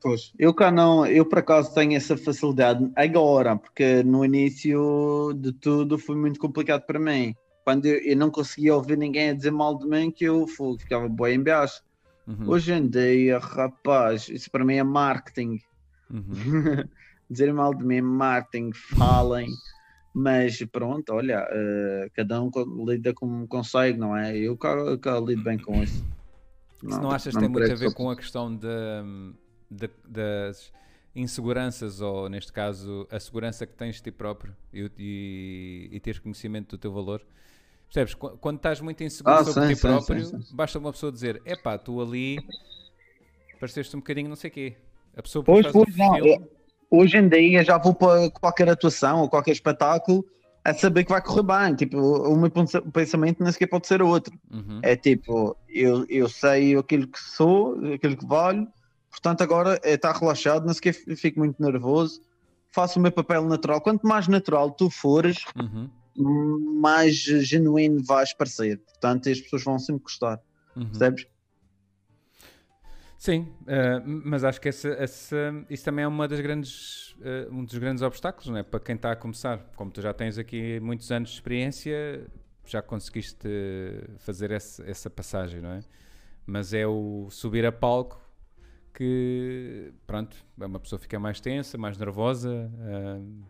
[0.00, 5.52] Pois, eu cá não, eu por acaso tenho essa facilidade agora, porque no início de
[5.52, 7.36] tudo foi muito complicado para mim.
[7.64, 10.46] Quando eu, eu não conseguia ouvir ninguém a dizer mal de mim, que eu
[10.78, 11.80] ficava bem em baixo.
[12.26, 15.58] Uhum, Hoje em dia, rapaz, isso para mim é marketing.
[16.10, 16.24] uhum.
[17.30, 19.48] dizer mal de mim, é marketing, falem,
[20.14, 22.50] mas pronto, olha, eh, cada um
[22.84, 24.36] lida como consegue, não é?
[24.36, 24.74] Eu cá
[25.20, 26.04] lido bem com isso.
[26.78, 29.04] Se não achas que tem muito a ver com a questão da-
[29.70, 30.72] da- das
[31.14, 36.18] inseguranças, ou neste caso, a segurança que tens de ti próprio e, e, e teres
[36.18, 37.24] conhecimento do teu valor?
[37.92, 38.14] Percebes?
[38.14, 40.56] Qu- Quando estás muito inseguro Ah, sobre sim, ti sim, próprio, sim, sim.
[40.56, 42.38] basta uma pessoa dizer: epá, tu ali
[43.60, 44.76] pareceste um bocadinho não sei quê.
[45.16, 46.12] A pessoa Pois, pois, o não.
[46.12, 46.26] perfil.
[46.26, 46.50] eu-
[46.90, 50.24] hoje em dia já vou para qualquer atuação ou qualquer espetáculo
[50.64, 51.74] a saber que vai correr bem.
[51.76, 54.34] Tipo, o meu pensa- pensamento nem sequer pode ser outro.
[54.50, 54.80] Uhum.
[54.82, 58.66] É tipo, eu, eu sei aquilo que sou, aquilo que valho,
[59.10, 62.22] portanto agora é estar relaxado, não sequer fico muito nervoso,
[62.70, 63.82] faço o meu papel natural.
[63.82, 65.90] Quanto mais natural tu fores, Uhum.
[66.16, 68.78] Mais genuíno vais parecer.
[68.78, 70.40] Portanto, as pessoas vão sempre gostar.
[70.76, 70.86] Uhum.
[70.86, 71.26] Percebes?
[73.18, 75.36] Sim, uh, mas acho que essa, essa,
[75.70, 78.64] isso também é uma das grandes, uh, um dos grandes obstáculos não é?
[78.64, 79.58] para quem está a começar.
[79.76, 82.26] Como tu já tens aqui muitos anos de experiência,
[82.66, 83.48] já conseguiste
[84.18, 85.80] fazer essa, essa passagem, não é?
[86.44, 88.20] Mas é o subir a palco
[88.92, 92.70] que, pronto, uma pessoa fica mais tensa, mais nervosa.
[92.74, 93.44] Uh,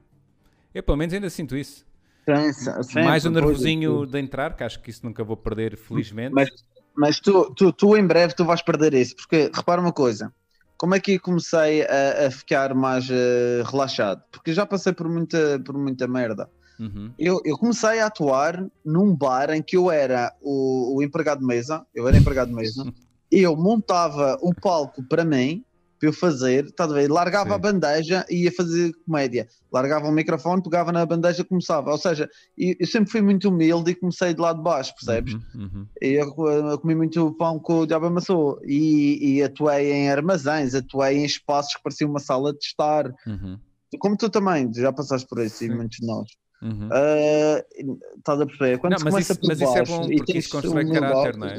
[0.75, 1.87] eu, pelo menos, ainda sinto isso.
[2.25, 6.33] Pensa, mais o nervosinho de entrar, que acho que isso nunca vou perder, felizmente.
[6.33, 6.49] Mas,
[6.95, 10.33] mas tu, tu, tu em breve tu vais perder isso, porque repara uma coisa,
[10.77, 14.23] como é que comecei a, a ficar mais uh, relaxado?
[14.31, 16.49] Porque já passei por muita, por muita merda.
[16.79, 17.13] Uhum.
[17.19, 21.47] Eu, eu, comecei a atuar num bar em que eu era o, o empregado de
[21.47, 22.85] mesa, eu era empregado de mesa,
[23.31, 25.65] eu montava um palco para mim,
[26.03, 27.09] para eu fazer, estás a ver?
[27.09, 27.55] Largava Sim.
[27.55, 29.47] a bandeja e ia fazer comédia.
[29.73, 31.93] Largava o microfone, pegava na bandeja e começava.
[31.93, 32.29] Ou seja,
[32.59, 35.35] eu, sempre fui muito humilde e comecei de lado de baixo, percebes?
[35.35, 35.87] Uhum, uhum.
[36.01, 41.19] Eu, eu, comi muito pão com o diabo amassou e, e atuei em armazéns, atuei
[41.19, 43.07] em espaços que pareciam uma sala de estar.
[43.25, 43.57] Uhum.
[44.01, 46.29] Como tu também, já passaste por isso e muitos de nós.
[46.61, 46.89] Uhum.
[46.89, 48.79] Uh, estás a perceber?
[48.79, 51.55] Quando não, mas, isso, mas isso, é bom porque isso constrói um caráter, não é?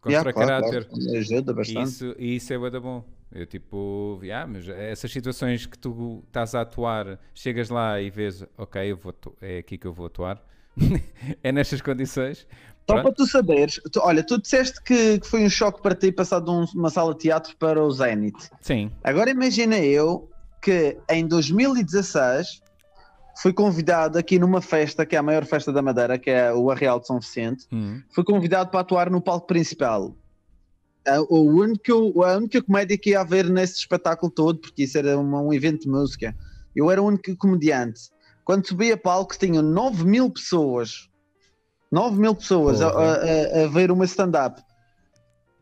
[0.00, 0.84] Constrói yeah, caráter.
[0.84, 1.88] Claro, ajuda bastante.
[1.88, 3.04] Isso, e isso é bada bom.
[3.34, 8.44] Eu tipo, yeah, mas essas situações que tu estás a atuar, chegas lá e vês,
[8.58, 10.42] ok, eu vou é aqui que eu vou atuar.
[11.42, 12.46] é nestas condições.
[12.90, 16.10] Só para tu saberes, tu, olha, tu disseste que, que, foi um choque para ti
[16.10, 18.50] passar de um, uma sala de teatro para o Zenit.
[18.60, 18.90] Sim.
[19.04, 20.28] Agora imagina eu
[20.60, 22.60] que em 2016
[23.40, 26.70] fui convidado aqui numa festa, que é a maior festa da Madeira, que é o
[26.70, 27.66] Arreal de São Vicente.
[27.72, 28.02] Uhum.
[28.10, 30.14] Fui convidado para atuar no palco principal
[31.06, 35.18] a, o único, a única comédia que ia haver nesse espetáculo todo, porque isso era
[35.18, 36.34] uma, um evento de música,
[36.74, 38.10] eu era o único comediante.
[38.44, 41.08] Quando subi a palco, tinham 9 mil pessoas,
[41.90, 44.60] 9 mil pessoas a, a, a, ver uma stand-up.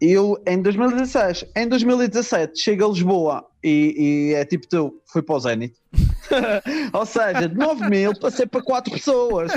[0.00, 5.34] Eu, em 2016, em 2017, chego a Lisboa e, e é tipo tu, fui para
[5.34, 5.74] o Zenit.
[6.94, 9.52] Ou seja, de 9 mil passei para 4 pessoas,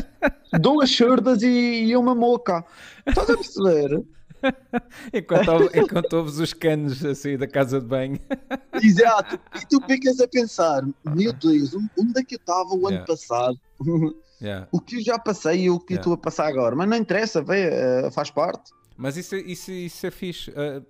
[0.60, 2.66] duas surdas e, e uma moca.
[3.08, 4.04] Estás a perceber?
[5.14, 8.20] enquanto, ouves os canos assim da casa de banho.
[8.82, 9.40] Exato.
[9.56, 13.06] E tu ficas a pensar: meu Deus, onde é que eu estava o ano yeah.
[13.06, 13.60] passado?
[14.42, 14.68] Yeah.
[14.74, 16.02] O que eu já passei e o que yeah.
[16.02, 16.76] estou a passar agora.
[16.76, 18.74] Mas não interessa, vê, uh, faz parte.
[18.98, 20.52] Mas isso, isso, isso é fixe.
[20.52, 20.86] Uh,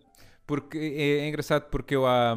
[0.46, 2.36] porque é, é, engraçado porque eu há,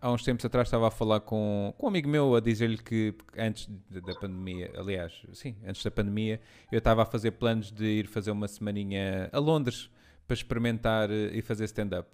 [0.00, 3.14] há uns tempos atrás estava a falar com, com um amigo meu a dizer-lhe que
[3.36, 6.40] antes da pandemia, aliás, sim, antes da pandemia,
[6.70, 9.88] eu estava a fazer planos de ir fazer uma semaninha a Londres
[10.30, 12.08] para experimentar eh, e fazer stand-up.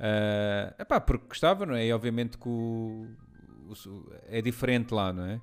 [0.00, 1.86] Uh, epá, porque gostava, não é?
[1.86, 3.06] E obviamente que o,
[3.68, 5.40] o, é diferente lá, não é?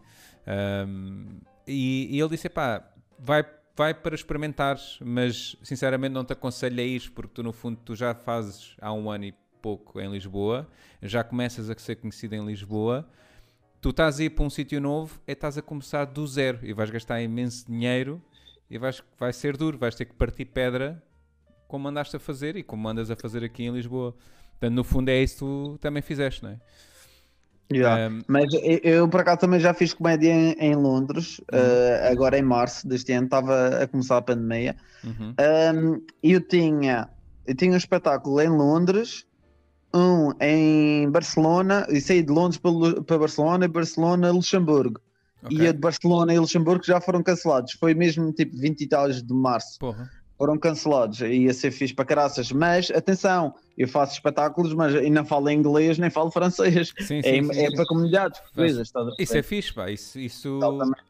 [0.88, 2.84] Um, e, e, ele disse: epá,
[3.20, 3.45] vai,
[3.76, 7.95] vai para experimentares, mas sinceramente não te aconselho a ir, porque tu, no fundo, tu
[7.95, 10.68] já fazes há um ano e pouco em Lisboa,
[11.03, 13.07] já começas a ser conhecido em Lisboa.
[13.80, 16.74] Tu estás a ir para um sítio novo, é estás a começar do zero e
[16.74, 18.20] vais gastar imenso dinheiro
[18.68, 21.01] e vais, vai ser duro, vais ter que partir pedra
[21.70, 24.13] como andaste a fazer e como andas a fazer aqui em Lisboa.
[24.59, 26.57] Portanto, no fundo é isso que tu também fizeste, não é?
[27.72, 28.11] Yeah.
[28.11, 31.59] Um, Mas eu, eu, por acaso também já fiz comédia em, em Londres, uhum.
[31.59, 34.76] uh, agora em março deste ano, estava a começar a pandemia.
[35.03, 35.36] Uhum.
[35.38, 37.07] Um, eu, tinha,
[37.45, 39.28] eu tinha um espetáculo em Londres,
[39.93, 44.99] um em Barcelona, e saí de Londres para, para Barcelona, e Barcelona, Luxemburgo.
[45.43, 45.57] Okay.
[45.59, 47.74] E a de Barcelona e Luxemburgo já foram cancelados.
[47.74, 49.78] Foi mesmo tipo 20 e tal de março.
[49.78, 50.09] Porra
[50.40, 51.20] foram cancelados.
[51.20, 52.50] Ia ser fixe para caraças.
[52.50, 56.94] Mas atenção, eu faço espetáculos, mas não falo inglês nem falo francês.
[56.98, 58.90] Sim, é, sim, sim, é para comunidades portuguesas.
[59.20, 59.92] Isso é fixe, pá.
[59.92, 60.60] Isso, isso,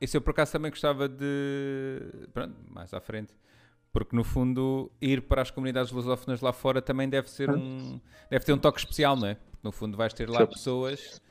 [0.02, 2.02] isso eu por acaso também gostava de.
[2.34, 3.32] Pronto, mais à frente.
[3.94, 8.00] Porque no fundo, ir para as comunidades lusófonas lá fora também deve ser um.
[8.32, 9.36] Deve ter um toque especial, não é?
[9.36, 11.22] Porque no fundo vais ter lá pessoas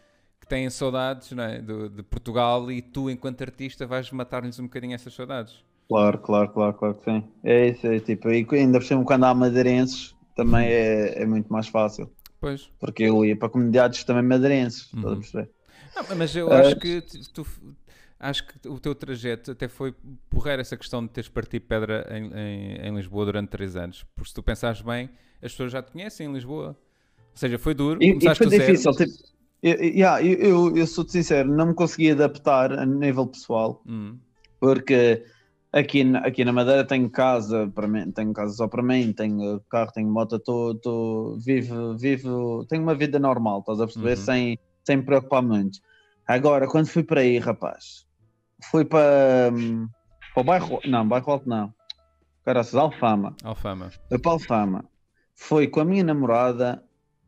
[0.40, 1.60] que têm saudades não é?
[1.60, 5.64] de, de Portugal e tu, enquanto artista, vais matar-lhes um bocadinho essas saudades.
[5.88, 7.24] Claro, claro, claro, claro que sim.
[7.42, 10.72] É isso, é tipo, e ainda por cima quando há madeirenses também uhum.
[10.72, 12.10] é, é muito mais fácil.
[12.40, 12.70] Pois.
[12.78, 15.12] Porque eu ia para comunidades também madeirenses, uhum.
[15.12, 15.50] a perceber?
[15.96, 17.46] Não, mas eu acho uh, que tu,
[18.20, 19.94] acho que o teu trajeto até foi
[20.30, 24.04] porrer essa questão de teres partido pedra em, em, em, Lisboa durante três anos.
[24.14, 25.10] Porque se tu pensares bem,
[25.42, 26.76] as pessoas já te conhecem em Lisboa.
[27.30, 28.02] Ou seja, foi duro.
[28.02, 28.92] E, e foi difícil.
[28.92, 29.12] Tipo,
[29.62, 33.82] eu, yeah, eu, eu, eu sou-te sincero, não me consegui adaptar a nível pessoal.
[33.86, 34.18] Uhum.
[34.60, 35.24] Porque
[35.70, 39.92] Aqui, aqui na Madeira tenho casa para mim, tenho casa só para mim, tenho carro,
[39.92, 44.16] tenho moto, tô, vivo, vivo, tenho uma vida normal, estás a perceber?
[44.16, 44.24] Uhum.
[44.24, 45.78] Sem, sem me preocupar muito.
[46.26, 48.06] Agora, quando fui para aí, rapaz,
[48.70, 49.52] fui para,
[50.34, 50.80] para o bairro.
[50.86, 51.72] Não, bairro Alto não.
[52.44, 53.36] Caraças, Alfama.
[53.44, 53.90] Alfama.
[54.08, 54.84] Foi para Alfama.
[55.34, 56.82] Foi com a minha namorada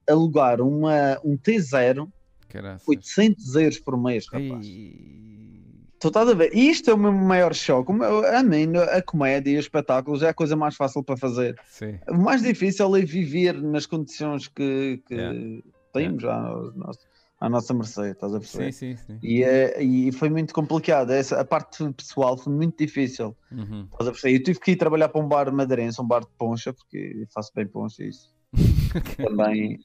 [0.08, 2.10] alugar uma, um T0,
[2.48, 2.88] Caraças.
[2.88, 4.66] 800 euros por mês, rapaz.
[4.66, 5.59] Ei.
[6.00, 6.50] Tu estás a ver?
[6.54, 7.92] E isto é o meu maior choque.
[8.34, 11.60] A mim, a comédia e os espetáculos é a coisa mais fácil para fazer.
[11.66, 11.98] Sim.
[12.08, 15.62] O mais difícil é viver nas condições que, que Yeah.
[15.92, 17.00] temos à, ao nosso-
[17.38, 18.72] à nossa mercê, estás a perceber?
[18.72, 19.18] Sim, sim, sim.
[19.22, 21.10] E, é- e foi muito complicado.
[21.10, 23.36] Essa, a parte pessoal foi muito difícil.
[23.52, 23.86] Uhum.
[23.92, 24.36] Estás a perceber?
[24.38, 27.50] Eu tive que ir trabalhar para um bar madeirense, um bar de poncha, porque faço
[27.54, 28.30] bem poncha isso.
[29.16, 29.78] Também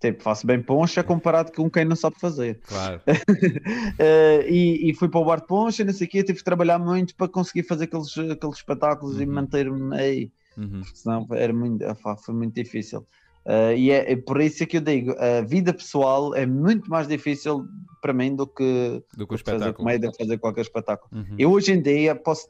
[0.00, 2.60] tipo, faço bem poncha comparado com quem não sabe fazer.
[2.66, 3.00] Claro.
[3.98, 6.44] Eh, e, e fui para o bar de poncha, não sei o quê, tive que
[6.44, 9.32] trabalhar muito para conseguir fazer aqueles, aqueles espetáculos e Uhum.
[9.32, 10.30] manter-me aí.
[10.56, 10.82] Uhum.
[10.94, 11.84] senão era muito,
[12.24, 13.06] foi muito difícil.
[13.44, 17.06] Uh, e é, é por isso que eu digo, a vida pessoal é muito mais
[17.06, 17.64] difícil
[18.02, 21.10] para mim do que Do que o fazer comédia, fazer qualquer espetáculo.
[21.14, 21.36] Uhum.
[21.38, 22.48] Eu hoje em dia posso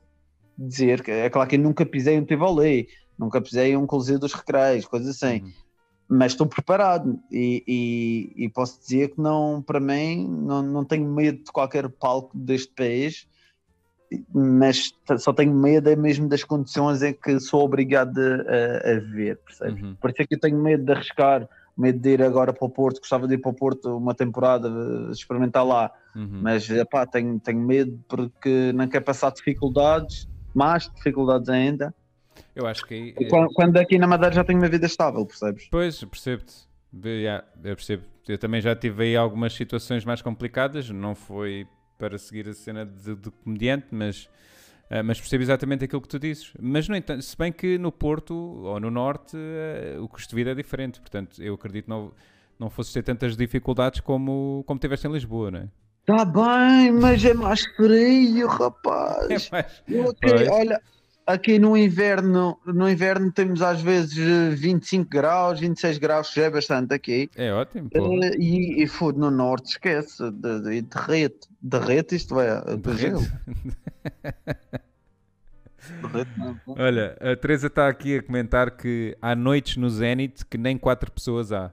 [0.57, 2.89] dizer que é claro que eu nunca pisei um Tivoli,
[3.19, 5.53] nunca pisei um Coliseu dos Recreios, coisas assim, Uhum.
[6.09, 11.09] Mas estou preparado e, e- e posso dizer que não, para mim, não, não tenho
[11.11, 13.27] medo de qualquer palco deste país,
[14.33, 19.41] mas só tenho medo é mesmo das condições em que sou obrigado a, a ver,
[19.45, 19.83] percebes?
[19.83, 19.97] Uhum.
[20.01, 22.71] Por isso é que eu tenho medo de arriscar, medo de ir agora para o
[22.71, 24.69] Porto, gostava de ir para o Porto uma temporada,
[25.11, 26.41] experimentar lá, Uhum.
[26.43, 31.95] mas epá, tenho, tenho medo porque não quero passar dificuldades, mais dificuldades ainda.
[32.57, 33.15] Eu acho que aí.
[33.21, 35.69] E Quando, quando aqui na Madeira já tenho uma vida estável, percebes?
[35.71, 36.55] Pois, percebo-te.
[37.05, 38.05] Yeah, eu percebo.
[38.27, 41.67] Eu também já tive aí algumas situações mais complicadas, não foi
[41.99, 44.29] para seguir a cena de, de comediante, mas,
[44.91, 46.51] ah, mas percebo exatamente aquilo que tu dizes.
[46.59, 50.37] Mas, no entanto, se bem que no Porto ou no Norte ah, o custo de
[50.37, 52.11] vida é diferente, portanto, eu acredito que não,
[52.59, 55.69] não fosses ter tantas dificuldades como, como tiveste em Lisboa, não é?
[56.07, 59.27] Tá bem, mas é mais frio, rapaz.
[59.51, 59.83] É mais.
[59.87, 60.49] Eu Pois.
[60.49, 60.81] olha,
[61.27, 66.47] aqui no inverno, no inverno temos às vezes eh, 25 graus, 26 graus, que já
[66.47, 67.29] é bastante aqui.
[67.37, 67.91] É ótimo.
[67.91, 68.23] pô.
[68.23, 73.33] Eh, E, e foda no norte, esquece, de, de, derrete, derrete isto é, de Derrete.
[76.03, 76.59] Derrete, não.
[76.67, 81.11] Olha, a Teresa está aqui a comentar que há noites no Zenit que nem quatro
[81.13, 81.73] pessoas há.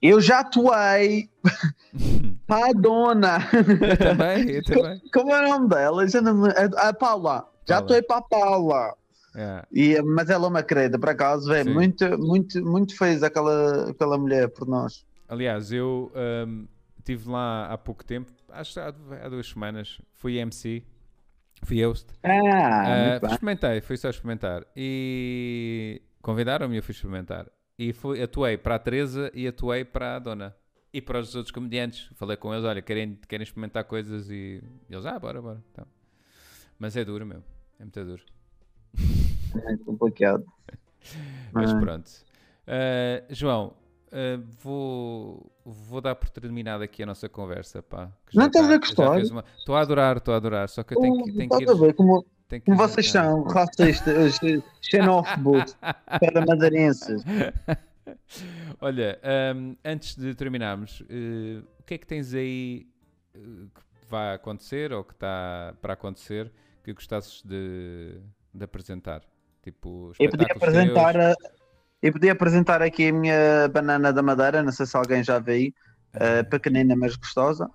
[0.00, 1.28] Eu já atuei
[2.46, 3.38] para a dona.
[3.52, 5.00] Eu também, eu também.
[5.12, 6.06] Como é o nome dela?
[6.06, 7.48] Já não me- a, a Paula.
[7.68, 7.84] Já Paula.
[7.84, 8.96] atuei para a Paula.
[9.36, 9.62] É.
[9.70, 14.16] E, mas ela é uma querida, por acaso, é muito, muito, muito fez aquela, aquela
[14.16, 15.06] mulher por nós.
[15.28, 16.64] Aliás, eu ahm,
[16.98, 20.82] estive lá há pouco tempo, acho que há, duas semanas, fui MC,
[21.62, 22.06] fui host.
[22.22, 23.30] Ah, bem.
[23.30, 24.64] experimentei, fui só experimentar.
[24.74, 27.46] E convidaram-me e eu fui experimentar.
[27.78, 30.56] E fui, atuei para a Teresa e atuei para a Dona.
[30.92, 32.10] E para os outros comediantes.
[32.16, 35.62] Falei com eles, olha, querem, querem experimentar coisas e eles, ah, bora, bora.
[35.70, 35.86] Então.
[36.78, 37.42] Mas é duro, meu.
[37.78, 38.22] É muito duro.
[39.66, 40.44] É complicado.
[41.52, 41.80] Mas Ah.
[41.80, 42.10] pronto.
[42.66, 43.74] Ah, João,
[44.12, 48.10] ah, vou, vou dar por terminada aqui a nossa conversa, pá.
[48.26, 49.04] que Não estás tá- a gostar?
[49.06, 50.68] já fez uma- Estou a adorar, estou a adorar.
[50.68, 51.74] Só que eu tenho que, tenho que ir.
[51.78, 55.76] ver como, tenho que ir vocês são racistas, eh, xenófobos,
[56.20, 57.22] para madeirenses.
[58.80, 62.86] Olha, ahm, antes de terminarmos, eh, o que é que tens aí
[63.34, 66.50] eh, que vai acontecer ou que está para acontecer
[66.88, 68.20] que gostasses de,
[68.54, 69.22] de apresentar?
[69.62, 71.36] Tipo, Eu podia apresentar, teus?
[72.02, 75.72] eu podia apresentar aqui a minha banana da madeira, não sei se alguém já veio,
[76.14, 77.68] eh, pequenina mas gostosa,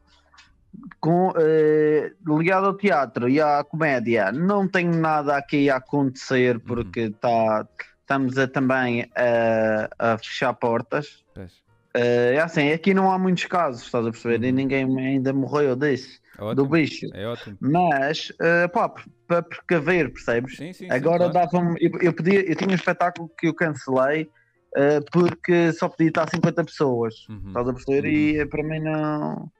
[0.99, 4.31] com, eh, ligado ao teatro e à comédia.
[4.31, 7.67] Não tenho nada aqui a acontecer porque tá,
[8.01, 11.23] estamos a, também a, a fechar portas.
[11.35, 11.62] Pois.
[11.95, 14.43] Eh, é assim, aqui não há muitos casos, estás a perceber?
[14.43, 14.55] E Uhum.
[14.55, 17.05] ninguém ainda morreu desse, do Ótimo, bicho.
[17.13, 17.57] É ótimo.
[17.61, 18.91] Mas, eh, pá,
[19.27, 20.57] para precaver, percebes?
[20.57, 21.33] Sim, sim, Agora claro.
[21.33, 21.77] dava-me.
[21.79, 24.27] Eu, eu podia, eu tinha um espetáculo que eu cancelei
[24.75, 27.13] eh, porque só podia estar 50 pessoas.
[27.29, 27.47] Uhum.
[27.47, 28.09] Estás a perceber?
[28.09, 29.51] E eh, para mim não.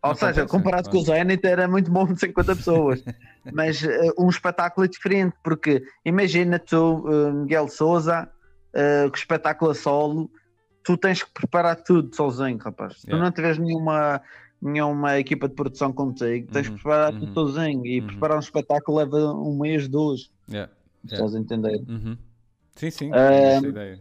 [0.00, 3.02] Ou Não seja, comparado com o Zenit era muito bom de 50 pessoas.
[3.50, 8.28] Mas eh, um espetáculo é diferente, porque imagina tu, eh, Miguel Souza,
[8.74, 10.30] eh, com espetáculo a solo,
[10.88, 13.00] tu tens que preparar tudo sozinho, rapaz.
[13.00, 13.24] Se tu Yeah.
[13.26, 14.22] não tiveres nenhuma,
[14.60, 17.86] nenhuma equipa de produção contigo, tens Uhum, que preparar uhum, tudo sozinho.
[17.86, 18.06] E uhum.
[18.06, 20.30] preparar um espetáculo leva um mês, dois.
[20.50, 20.72] Yeah,
[21.04, 21.78] Estás a entender?
[21.86, 22.16] uhum.
[22.74, 24.00] Sim, sim, Ah, essa ideia.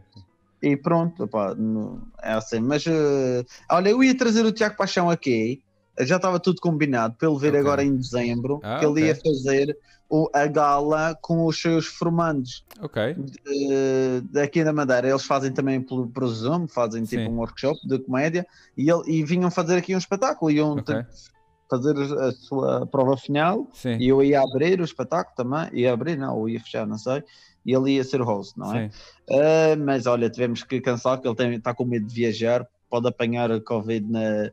[0.64, 2.60] E pronto, não- é assim.
[2.62, 5.62] Mas eh, olha, eu ia trazer o Tiago Paixão aqui,
[6.02, 7.60] já estava tudo combinado para ele vir Ok.
[7.60, 9.78] agora em dezembro, Ah, que ele ia fazer
[10.10, 15.10] o, a gala com os seus formandos Ok, de- daqui da Madeira.
[15.10, 17.28] Eles fazem também pelo, pelo Zoom, fazem tipo Sim.
[17.30, 18.46] um workshop de comédia
[18.78, 20.50] e, ele, e vinham fazer aqui um espetáculo.
[20.52, 20.96] Iam Ok.
[21.70, 23.98] fazer a sua prova final Sim.
[23.98, 27.22] e eu ia abrir o espetáculo também, ia abrir, não, ou ia fechar, não sei,
[27.66, 28.90] e ele ia ser o host, não é?
[29.30, 33.52] Ah, mas olha, tivemos que cancelar, porque ele está com medo de viajar, pode apanhar
[33.52, 34.50] a Covid na,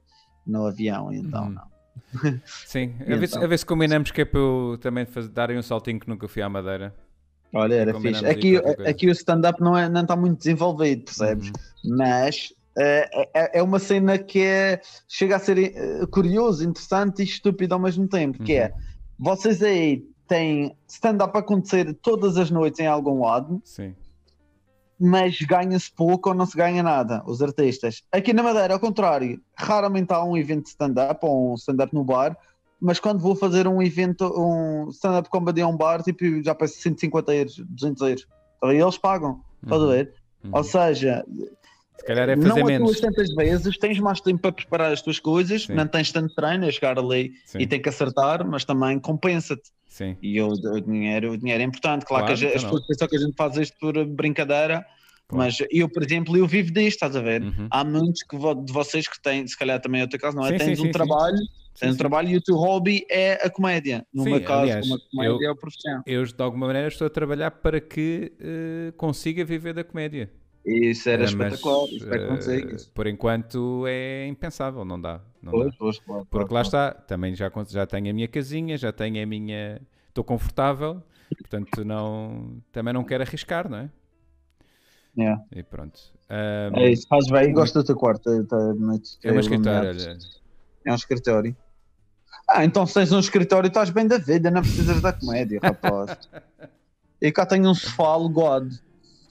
[0.47, 1.51] no avião, então Uhum.
[1.51, 1.75] não.
[2.45, 2.95] Sim.
[3.01, 3.45] A ver, se, então?
[3.45, 6.27] a ver se combinamos que é para eu também fazer, darem um saltinho que nunca
[6.29, 6.95] fui à Madeira.
[7.53, 8.57] Olha, era Combinamos fixe.
[8.57, 11.49] Aqui, aqui o stand-up não, é, não está muito desenvolvido, percebes?
[11.49, 11.97] Uhum.
[11.97, 17.25] Mas eh, é, é uma cena que é, chega a ser eh, curioso, interessante e
[17.25, 18.73] estúpido ao mesmo tempo, que é,
[19.19, 23.95] vocês aí têm stand-up a acontecer todas as noites em algum lado, Sim.
[24.99, 28.03] Mas ganha-se pouco ou não se ganha nada, os artistas.
[28.13, 32.05] Aqui na Madeira, ao contrário, raramente há um evento de stand-up ou um stand-up no
[32.05, 32.37] bar,
[32.81, 36.81] mas quando vou fazer um evento, um stand-up comedy a um bar, tipo, já peço
[36.81, 38.27] 150 euros, 200 euros.
[38.59, 39.91] Então, eles pagam, estás a Uhum.
[39.91, 40.15] ver?
[40.45, 40.51] Uhum.
[40.53, 41.25] Ou seja,
[41.97, 43.01] Se calhar é não fazer atuas menos.
[43.01, 45.75] tantas vezes, tens mais tempo para preparar as tuas coisas, Sim.
[45.75, 47.59] não tens tanto treino a chegar ali Sim.
[47.61, 49.71] e tem que acertar, mas também compensa-te.
[49.87, 50.17] Sim.
[50.21, 52.05] E o, o dinheiro, o dinheiro é importante.
[52.05, 54.05] Claro, Claro, que a gente- as então pessoas pensam que a gente faz isto por
[54.07, 54.85] brincadeira,
[55.29, 55.45] Claro.
[55.45, 57.43] mas eu, por exemplo, eu vivo disto, estás a ver?
[57.43, 57.69] Uhum.
[57.71, 60.45] Há muitos que de vocês que têm, se calhar também é o teu caso, não
[60.45, 60.49] é?
[60.51, 61.39] Sim, tens sim, um sim, trabalho,
[61.79, 64.05] tens um trabalho e o teu hobby é a comédia.
[64.13, 66.03] No meu caso, aliás, uma comédia eu- é a profissão.
[66.05, 70.31] Eu, de alguma maneira, estou a trabalhar para que eh, consiga viver da comédia.
[70.65, 72.87] Isso era Eh, mas, espetacular, espero que eh, consigas.
[72.87, 75.21] por enquanto é impensável, não dá.
[75.43, 75.59] Não dá.
[75.59, 78.91] Pois, pois, claro, Porque claro, lá está, também já, já tenho a minha casinha, já
[78.93, 79.81] tenho a minha.
[80.09, 81.03] Estou confortável,
[81.39, 83.91] portanto não, também não quero arriscar, não é?
[85.17, 85.43] Yeah.
[85.55, 86.01] E pronto.
[86.31, 87.53] Ahm, É isso, faz bem.
[87.53, 88.29] Gosto do teu quarto.
[88.31, 90.17] É, tá, muito- é uma é.
[90.87, 91.57] É um escritório.
[92.49, 96.19] Ah, então se tens um escritório estás bem da vida, não precisas da comédia, rapaz.
[97.23, 98.69] E cá tenho um sofá alugado.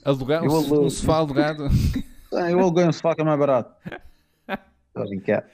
[0.05, 0.85] Alugar, Eu um, alugo.
[0.85, 1.67] um sofá alugado.
[2.35, 3.75] Ah, Eu aluguei um sofá que é mais barato.
[4.47, 5.45] Estou a brincar.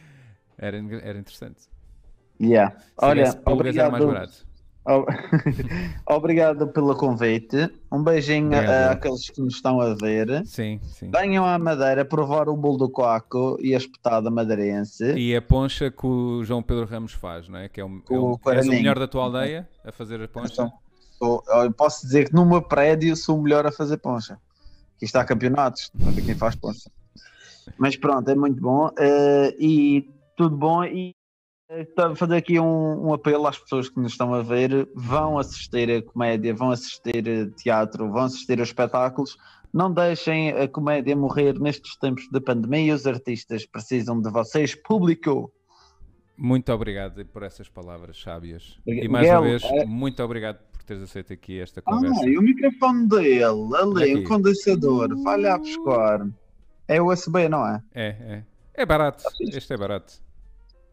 [0.58, 1.64] Era, era interessante.
[2.42, 2.74] Yeah.
[2.98, 4.46] Olha, era mais obrigado, barato.
[6.08, 7.70] obrigado pelo convite.
[7.92, 10.46] Um beijinho Obrigado, a- àqueles que nos estão a ver.
[10.46, 11.12] Sim, sim.
[11.12, 15.14] Venham à Madeira provar o bolo do coaco e a espetada madeirense.
[15.18, 17.68] E a poncha que o João Pedro Ramos faz, não é?
[17.70, 20.72] Que é o, Com é o o, melhor da tua aldeia a fazer a poncha.
[21.20, 24.40] Sou- eu posso dizer que no meu prédio sou o melhor a fazer poncha.
[24.96, 26.90] Aqui está campeonatos, para ver quem faz poncha.
[27.78, 28.90] Mas pronto, é muito bom.
[28.98, 30.84] eh, e tudo bom.
[30.86, 31.14] E
[31.70, 35.38] eh, a fazer aqui um, um apelo às pessoas que nos estão a ver: vão
[35.38, 39.38] assistir a comédia, vão assistir a teatro, vão assistir a espetáculos.
[39.72, 42.96] Não deixem a comédia morrer nestes tempos de pandemia.
[42.96, 45.52] Os artistas precisam de vocês, público.
[46.36, 48.80] Muito obrigado por essas palavras sábias.
[48.88, 50.58] E mais uma vez, é- muito obrigado
[50.90, 52.22] teres aceito aqui esta conversa.
[52.24, 54.16] Ah, e o microfone dele, ali, Aqui.
[54.16, 56.28] o condensador, vai lá buscar.
[56.88, 57.82] É USB, não é?
[57.94, 58.44] É, é.
[58.74, 59.24] É barato.
[59.54, 60.14] Este é barato.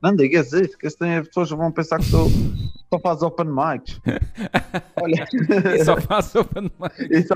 [0.02, 2.28] Não digas isso, que as pessoas vão pensar que tu
[2.92, 3.98] só fazes open mics.
[5.02, 5.26] Olha,
[5.74, 7.10] E só faço open mic.
[7.10, 7.34] e só.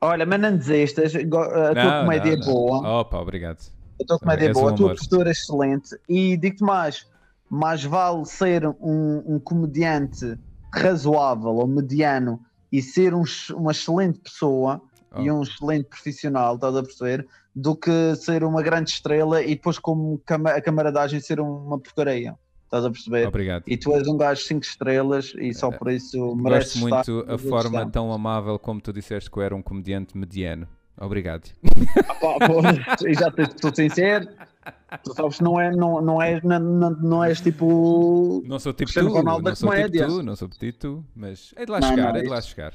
[0.00, 2.52] Olha, mas não desistas, a tua Não, comédia não, é não.
[2.54, 3.58] boa, Opa, obrigado.
[4.00, 7.06] a tua comédia é És boa, um a tua postura é excelente e digo-te mais,
[7.50, 10.38] mais vale ser um, um comediante
[10.72, 13.22] razoável ou mediano e ser um
[13.54, 14.80] uma excelente pessoa
[15.18, 15.34] e Oh.
[15.38, 17.26] um excelente profissional, estás a perceber?
[17.54, 22.34] Do que ser uma grande estrela e depois, como cama- a camaradagem, ser uma porcaria.
[22.64, 23.28] Estás a perceber?
[23.28, 23.64] Obrigado.
[23.66, 27.36] E tu és um gajo 5 estrelas e só por isso mereces Gosto muito a
[27.36, 30.66] forma tão amável como tu disseste que eu era um comediante mediano.
[30.98, 31.50] Obrigado.
[32.08, 32.60] Ah, pá, pô,
[33.06, 34.26] e já estou sincero.
[35.02, 38.42] Tu sabes que não, é, não, não, és, não, não, não és tipo.
[38.46, 40.06] Não sou tipo Cristiano tu, Ronaldo não sou tipo comédia.
[40.06, 42.40] tu, não sou tipo tu, mas é de lá Não, chegar, não, é de lá
[42.40, 42.74] chegar.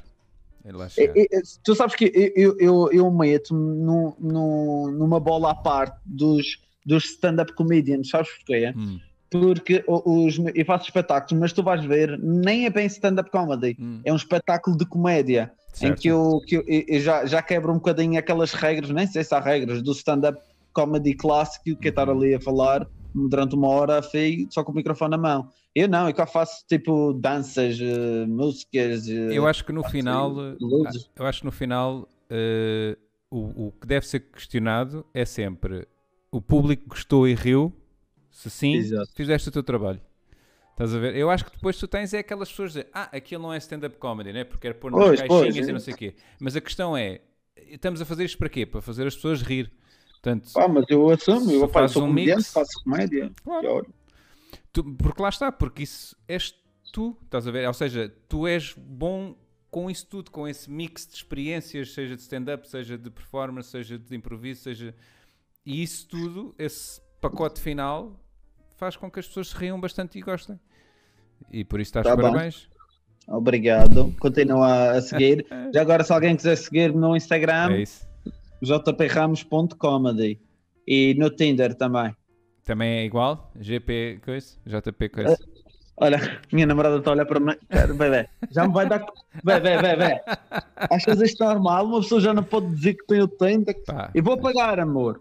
[0.64, 1.12] É de lá É- chegar.
[1.16, 5.98] é- é- tu sabes que eu, eu, eu meto no, no, numa bola à parte
[6.04, 8.72] dos, dos stand-up comedians, sabes porquê?
[8.76, 8.98] Hum,
[9.30, 14.00] Porque os, eu faço espetáculos, mas tu vais ver, nem é bem stand-up comedy, hum,
[14.04, 15.52] é um espetáculo de comédia.
[15.76, 16.00] em certo.
[16.00, 19.34] que eu, que eu, eu já, já quebro um bocadinho aquelas regras, nem sei se
[19.34, 20.38] há regras, do stand-up
[20.82, 24.74] comedy clássico, que é estar ali a falar durante uma hora feio, só com o
[24.74, 25.48] microfone na mão.
[25.74, 29.08] Eu não, eu cá faço tipo danças, eh, músicas.
[29.08, 31.10] eh, Eu acho que no faço final, luzes.
[31.16, 32.96] eu acho que no final eh,
[33.30, 35.86] o, o que deve ser questionado é sempre
[36.30, 37.72] o público gostou e riu.
[38.30, 39.10] Se sim, Exato.
[39.16, 40.00] fizeste o teu trabalho.
[40.72, 41.16] Estás a ver?
[41.16, 43.96] Eu acho que depois tu tens é aquelas pessoas dizer, ah, aquilo não é stand-up
[43.98, 44.44] comedy, né?
[44.44, 46.14] Porque era pôr nas Pois, caixinhas pois, e não sei o quê.
[46.38, 47.20] Mas a questão é,
[47.56, 48.64] estamos a fazer isto para quê?
[48.64, 49.72] Para fazer as pessoas rir.
[50.20, 53.30] Portanto, Ah, mas eu assumo, eu faço sou um comediante, mix- faço comédia.
[53.44, 53.60] Claro.
[53.62, 53.86] Pior.
[54.72, 56.52] Tu- porque lá está, porque isso és
[56.92, 57.66] tu, estás a ver?
[57.68, 59.36] Ou seja, tu és bom
[59.70, 63.98] com isso tudo, com esse mix de experiências, seja de stand-up, seja de performance, seja
[63.98, 64.94] de improviso, seja.
[65.64, 68.18] E isso tudo, esse pacote final,
[68.76, 70.58] faz com que as pessoas se riam bastante e gostem.
[71.52, 72.68] E por isso estás Tá parabéns.
[73.28, 74.14] Obrigado.
[74.18, 75.46] Continua a seguir.
[75.74, 78.07] Já agora, se alguém quiser seguir no Instagram, É isso.
[78.62, 80.40] jpramos.comedy
[80.86, 82.14] e no Tinder também.
[82.64, 83.50] Também é igual?
[83.58, 84.56] GP coisa?
[84.66, 85.38] JP coisa?
[86.00, 87.54] Olha, minha namorada está a olhar para mim.
[87.68, 89.04] Cara, bebê, já me vai dar.
[89.42, 90.20] Bebê, bebê.
[90.90, 91.86] Achas isto normal?
[91.86, 93.76] Uma pessoa já não pode dizer que tem o Tinder.
[93.84, 94.10] Pá.
[94.14, 95.18] E vou pagar, amor.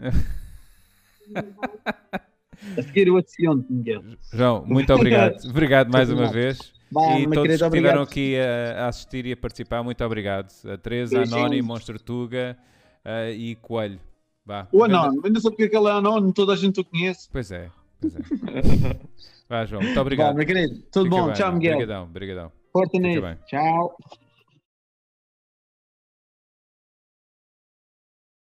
[2.78, 4.04] A seguir o acionte, Miguel.
[4.34, 5.38] João, muito obrigado.
[5.50, 6.58] Obrigado mais uma vez.
[6.92, 8.02] E todos querido, que estiveram obrigado.
[8.04, 10.52] aqui a, a assistir e a participar, muito obrigado.
[10.66, 11.26] A Teresa, a.
[11.26, 12.58] Noni, Monstro Tuga
[13.06, 14.00] eh, e Coelho.
[14.46, 14.68] Vá.
[14.72, 17.28] O Anónimo, ainda sei porque é que ele é anónimo, toda a gente o conhece.
[17.32, 17.70] Pois é.
[18.00, 18.20] Pois é.
[19.50, 20.36] Vá, João, muito obrigado.
[20.36, 21.26] meu querido, tudo Fica bom.
[21.26, 21.74] bem, Tchau, Miguel.
[21.74, 22.52] Obrigadão, obrigadão.
[22.72, 23.22] Forte nisso.
[23.22, 23.38] bem.
[23.48, 23.98] Tchau.